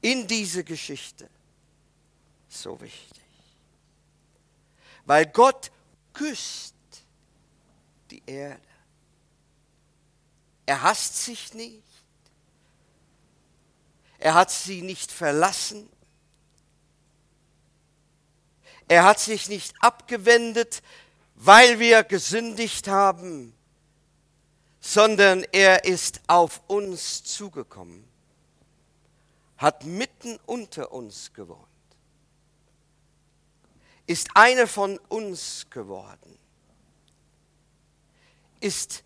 in 0.00 0.26
diese 0.26 0.64
Geschichte 0.64 1.28
so 2.48 2.80
wichtig. 2.80 3.22
Weil 5.04 5.26
Gott 5.26 5.70
küsst 6.14 6.74
die 8.10 8.22
Erde. 8.24 8.60
Er 10.64 10.80
hasst 10.82 11.24
sich 11.24 11.52
nicht. 11.52 11.82
Er 14.18 14.32
hat 14.32 14.50
sie 14.50 14.80
nicht 14.80 15.12
verlassen. 15.12 15.90
Er 18.90 19.04
hat 19.04 19.20
sich 19.20 19.48
nicht 19.48 19.72
abgewendet, 19.78 20.82
weil 21.36 21.78
wir 21.78 22.02
gesündigt 22.02 22.88
haben, 22.88 23.54
sondern 24.80 25.44
er 25.52 25.84
ist 25.84 26.20
auf 26.26 26.60
uns 26.66 27.22
zugekommen, 27.22 28.02
hat 29.58 29.84
mitten 29.84 30.40
unter 30.44 30.90
uns 30.90 31.32
gewohnt, 31.32 31.68
ist 34.06 34.30
einer 34.34 34.66
von 34.66 34.98
uns 35.08 35.68
geworden, 35.70 36.36
ist 38.58 39.04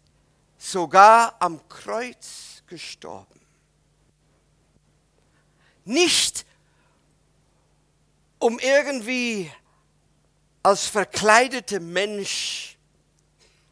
sogar 0.57 1.37
am 1.41 1.61
Kreuz 1.69 2.63
gestorben. 2.69 3.39
Nicht 5.85 6.47
um 8.39 8.59
irgendwie 8.59 9.53
als 10.65 10.87
verkleideter 10.87 11.79
Mensch 11.79 12.79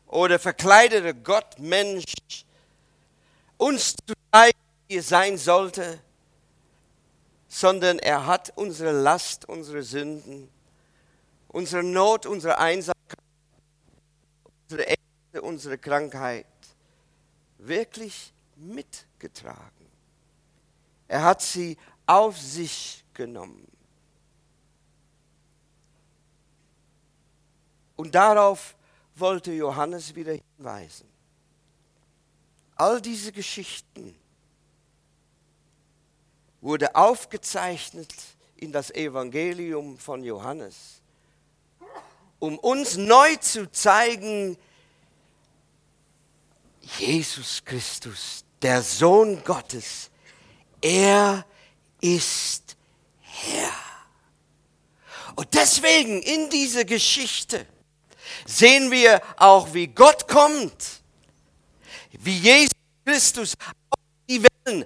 oder 0.06 0.38
verkleideter 0.38 1.14
Gott 1.14 1.58
Mensch 1.58 2.04
uns 3.56 3.96
zu 3.96 4.14
zeigen, 4.30 4.58
wie 4.88 4.96
es 4.96 5.08
sein 5.08 5.38
sollte, 5.38 5.98
sondern 7.48 7.98
er 7.98 8.26
hat 8.26 8.52
unsere 8.56 8.92
Last, 8.92 9.48
unsere 9.48 9.82
Sünden, 9.82 10.50
unsere 11.48 11.82
Not, 11.82 12.26
unsere 12.26 12.58
Einsamkeit, 12.58 13.18
unsere 14.68 14.86
Ängste, 14.88 15.42
unsere 15.42 15.78
Krankheit 15.78 16.46
wirklich 17.56 18.34
mitgetragen. 18.56 19.86
Er 21.08 21.22
hat 21.24 21.40
sie 21.40 21.78
auf 22.04 22.38
sich 22.38 23.02
genommen. 23.14 23.66
Und 28.02 28.16
darauf 28.16 28.74
wollte 29.14 29.52
Johannes 29.52 30.16
wieder 30.16 30.32
hinweisen. 30.32 31.06
All 32.74 33.00
diese 33.00 33.30
Geschichten 33.30 34.18
wurde 36.60 36.96
aufgezeichnet 36.96 38.12
in 38.56 38.72
das 38.72 38.90
Evangelium 38.90 39.98
von 39.98 40.24
Johannes, 40.24 41.00
um 42.40 42.58
uns 42.58 42.96
neu 42.96 43.36
zu 43.36 43.70
zeigen, 43.70 44.58
Jesus 46.98 47.64
Christus, 47.64 48.44
der 48.62 48.82
Sohn 48.82 49.44
Gottes, 49.44 50.10
er 50.80 51.46
ist 52.00 52.76
Herr. 53.20 53.72
Und 55.36 55.54
deswegen 55.54 56.20
in 56.20 56.50
dieser 56.50 56.84
Geschichte 56.84 57.64
sehen 58.46 58.90
wir 58.90 59.20
auch, 59.36 59.72
wie 59.74 59.88
Gott 59.88 60.28
kommt, 60.28 61.02
wie 62.12 62.38
Jesus 62.38 62.72
Christus 63.04 63.54
auf 63.90 63.98
die 64.28 64.42
Wellen, 64.42 64.84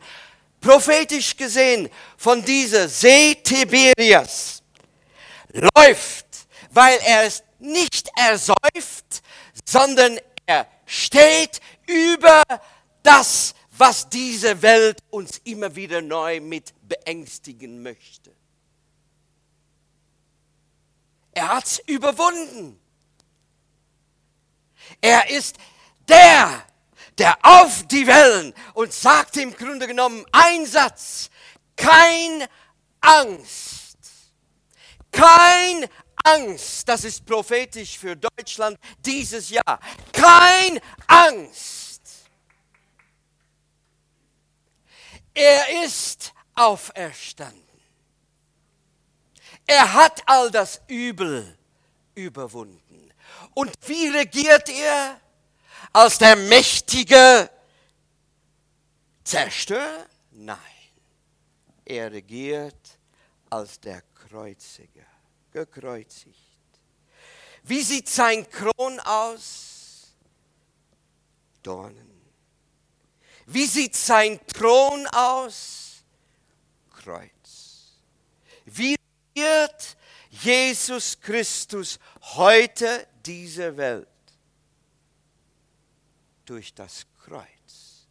prophetisch 0.61 1.37
gesehen, 1.37 1.89
von 2.17 2.45
dieser 2.45 2.89
See 2.89 3.35
Tiberias 3.37 4.63
läuft, 5.53 6.27
weil 6.71 6.99
er 7.05 7.25
es 7.25 7.43
nicht 7.59 8.09
ersäuft, 8.17 9.23
sondern 9.65 10.19
er 10.47 10.67
steht 10.85 11.61
über 11.87 12.43
das, 13.03 13.55
was 13.79 14.09
diese 14.09 14.61
Welt 14.63 14.99
uns 15.11 15.39
immer 15.45 15.75
wieder 15.75 16.01
neu 16.01 16.41
mit 16.41 16.73
beängstigen 16.83 17.83
möchte. 17.83 18.35
Er 21.33 21.49
hat 21.49 21.67
es 21.67 21.79
überwunden. 21.81 22.79
Er 25.01 25.31
ist 25.31 25.57
der, 26.09 26.65
der 27.19 27.37
auf 27.43 27.87
die 27.87 28.07
Wellen 28.07 28.55
und 28.75 28.93
sagt 28.93 29.37
im 29.37 29.55
Grunde 29.55 29.87
genommen 29.87 30.25
ein 30.33 30.67
Satz, 30.67 31.31
kein 31.77 32.47
Angst, 33.01 33.97
kein 35.11 35.87
Angst, 36.25 36.89
das 36.89 37.05
ist 37.05 37.25
prophetisch 37.25 37.99
für 37.99 38.17
Deutschland 38.17 38.79
dieses 39.05 39.51
Jahr, 39.51 39.79
kein 40.13 40.81
Angst. 41.07 42.03
Er 45.33 45.85
ist 45.85 46.33
auferstanden. 46.55 47.63
Er 49.67 49.93
hat 49.93 50.23
all 50.27 50.51
das 50.51 50.81
Übel 50.87 51.57
überwunden. 52.15 52.86
Und 53.57 53.73
wie 53.87 54.09
regiert 54.09 54.69
er? 54.69 55.19
Als 55.90 56.19
der 56.19 56.37
mächtige 56.37 57.49
Zerstörer? 59.24 60.07
Nein. 60.33 60.59
Er 61.87 62.12
regiert 62.12 62.99
als 63.49 63.81
der 63.81 64.03
Kreuziger, 64.12 65.07
gekreuzigt. 65.51 66.37
Wie 67.62 67.81
sieht 67.81 68.11
sein 68.11 68.47
Kron 68.51 69.01
aus? 69.01 70.12
Dornen. 71.62 72.31
Wie 73.47 73.64
sieht 73.64 73.97
sein 73.97 74.39
Thron 74.49 75.07
aus? 75.07 76.05
Kreuz. 76.91 78.03
Wie 78.66 78.97
wird 79.35 79.97
Jesus 80.31 81.18
Christus 81.18 81.99
heute 82.20 83.09
diese 83.27 83.77
Welt? 83.77 84.09
Durch 86.45 86.72
das 86.74 87.07
Kreuz. 87.24 88.07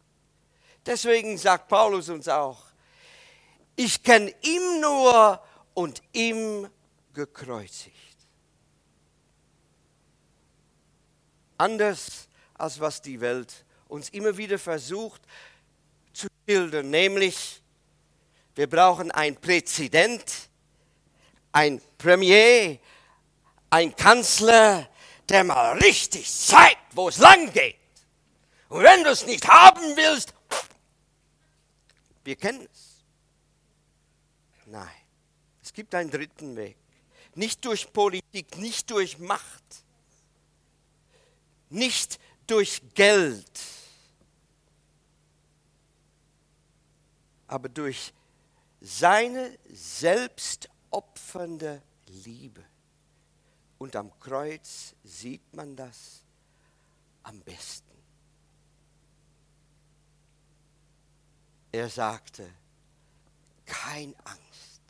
Deswegen 0.84 1.36
sagt 1.38 1.68
Paulus 1.68 2.08
uns 2.08 2.28
auch, 2.28 2.62
ich 3.74 4.02
kenne 4.02 4.32
ihm 4.42 4.80
nur 4.80 5.42
und 5.74 6.02
ihm 6.12 6.68
gekreuzigt. 7.12 7.94
Anders 11.58 12.28
als 12.54 12.78
was 12.80 13.00
die 13.02 13.20
Welt 13.20 13.64
uns 13.88 14.10
immer 14.10 14.36
wieder 14.36 14.58
versucht 14.58 15.22
zu 16.12 16.28
schildern, 16.46 16.90
nämlich 16.90 17.62
wir 18.54 18.68
brauchen 18.68 19.10
ein 19.10 19.36
Präzedent, 19.36 20.48
ein 21.52 21.80
Premier, 21.98 22.78
ein 23.68 23.94
Kanzler, 23.94 24.88
der 25.28 25.44
mal 25.44 25.78
richtig 25.78 26.28
zeigt, 26.30 26.94
wo 26.94 27.08
es 27.08 27.18
lang 27.18 27.52
geht. 27.52 27.76
Und 28.68 28.82
wenn 28.82 29.04
du 29.04 29.10
es 29.10 29.26
nicht 29.26 29.46
haben 29.46 29.96
willst, 29.96 30.34
wir 32.24 32.36
kennen 32.36 32.66
es. 32.72 33.04
Nein, 34.66 34.88
es 35.62 35.72
gibt 35.72 35.94
einen 35.94 36.10
dritten 36.10 36.56
Weg. 36.56 36.76
Nicht 37.34 37.64
durch 37.64 37.92
Politik, 37.92 38.56
nicht 38.56 38.90
durch 38.90 39.18
Macht, 39.18 39.84
nicht 41.68 42.18
durch 42.46 42.80
Geld, 42.94 43.60
aber 47.46 47.68
durch 47.68 48.12
seine 48.80 49.56
selbstopfernde 49.68 51.82
Liebe. 52.06 52.64
Und 53.78 53.94
am 53.96 54.10
Kreuz 54.20 54.94
sieht 55.04 55.52
man 55.54 55.76
das 55.76 56.22
am 57.22 57.40
besten. 57.40 57.84
Er 61.72 61.90
sagte, 61.90 62.48
kein 63.66 64.14
Angst, 64.24 64.80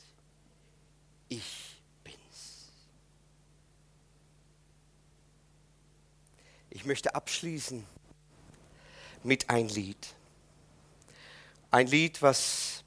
ich 1.28 1.82
bin's. 2.05 2.70
Ich 6.70 6.84
möchte 6.84 7.14
abschließen 7.14 7.84
mit 9.24 9.51
ein 9.51 9.68
Lied. 9.68 10.14
Ein 11.72 11.89
Lied, 11.89 12.22
was 12.22 12.84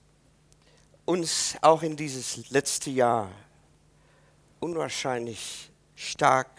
uns 1.06 1.58
auch 1.62 1.82
in 1.82 1.98
dieses 1.98 2.50
letzte 2.52 2.92
Jahr 2.92 3.30
unwahrscheinlich 4.60 5.72
stark 6.00 6.50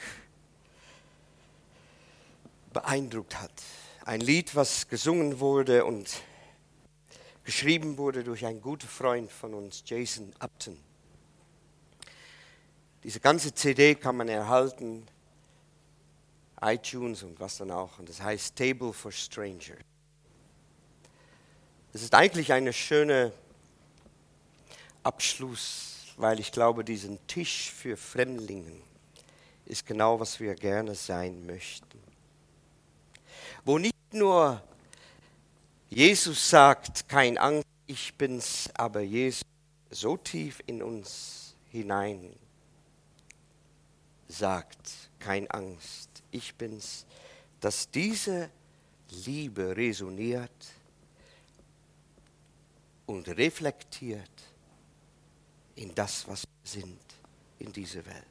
beeindruckt 2.75 3.41
hat. 3.41 3.51
Ein 4.05 4.21
Lied, 4.21 4.55
was 4.55 4.87
gesungen 4.87 5.41
wurde 5.41 5.87
und 5.87 6.23
geschrieben 7.45 7.97
wurde 7.97 8.23
durch 8.23 8.45
einen 8.45 8.61
guten 8.61 8.87
Freund 8.87 9.33
von 9.33 9.55
uns, 9.55 9.83
Jason 9.87 10.35
Upton. 10.41 10.79
Diese 13.03 13.19
ganze 13.19 13.55
CD 13.55 13.95
kann 13.95 14.19
man 14.19 14.29
erhalten, 14.29 15.07
iTunes 16.61 17.23
und 17.23 17.41
was 17.41 17.57
dann 17.57 17.71
auch. 17.71 17.99
Und 17.99 18.11
das 18.11 18.21
heißt 18.21 18.55
Table 18.55 18.93
for 18.93 19.11
Strangers. 19.11 19.79
Es 21.95 22.03
ist 22.03 22.15
eigentlich 22.15 22.53
eine 22.53 22.75
schöne 22.75 23.33
Abschluss, 25.03 25.97
weil 26.19 26.39
ich 26.41 26.53
glaube, 26.53 26.85
diesen 26.85 27.27
Tisch 27.27 27.71
für 27.71 27.97
Fremdlingen 27.97 28.90
ist 29.71 29.87
genau, 29.87 30.19
was 30.19 30.41
wir 30.41 30.55
gerne 30.55 30.95
sein 30.95 31.47
möchten. 31.47 31.99
Wo 33.65 33.79
nicht 33.79 33.95
nur 34.13 34.61
Jesus 35.89 36.51
sagt, 36.51 37.09
kein 37.09 37.39
Angst, 37.39 37.67
ich 37.87 38.15
bin's, 38.15 38.69
aber 38.75 39.01
Jesus 39.01 39.43
so 39.91 40.17
tief 40.17 40.61
in 40.67 40.83
uns 40.83 41.55
hinein 41.71 42.35
sagt, 44.29 45.11
kein 45.19 45.51
Angst, 45.51 46.09
ich 46.31 46.55
bin's, 46.55 47.07
dass 47.61 47.91
diese 47.91 48.51
Liebe 49.11 49.77
resoniert 49.77 50.51
und 53.07 53.29
reflektiert 53.29 54.31
in 55.75 55.95
das, 55.95 56.27
was 56.29 56.43
wir 56.43 56.71
sind 56.71 57.01
in 57.59 57.73
dieser 57.73 58.05
Welt. 58.07 58.30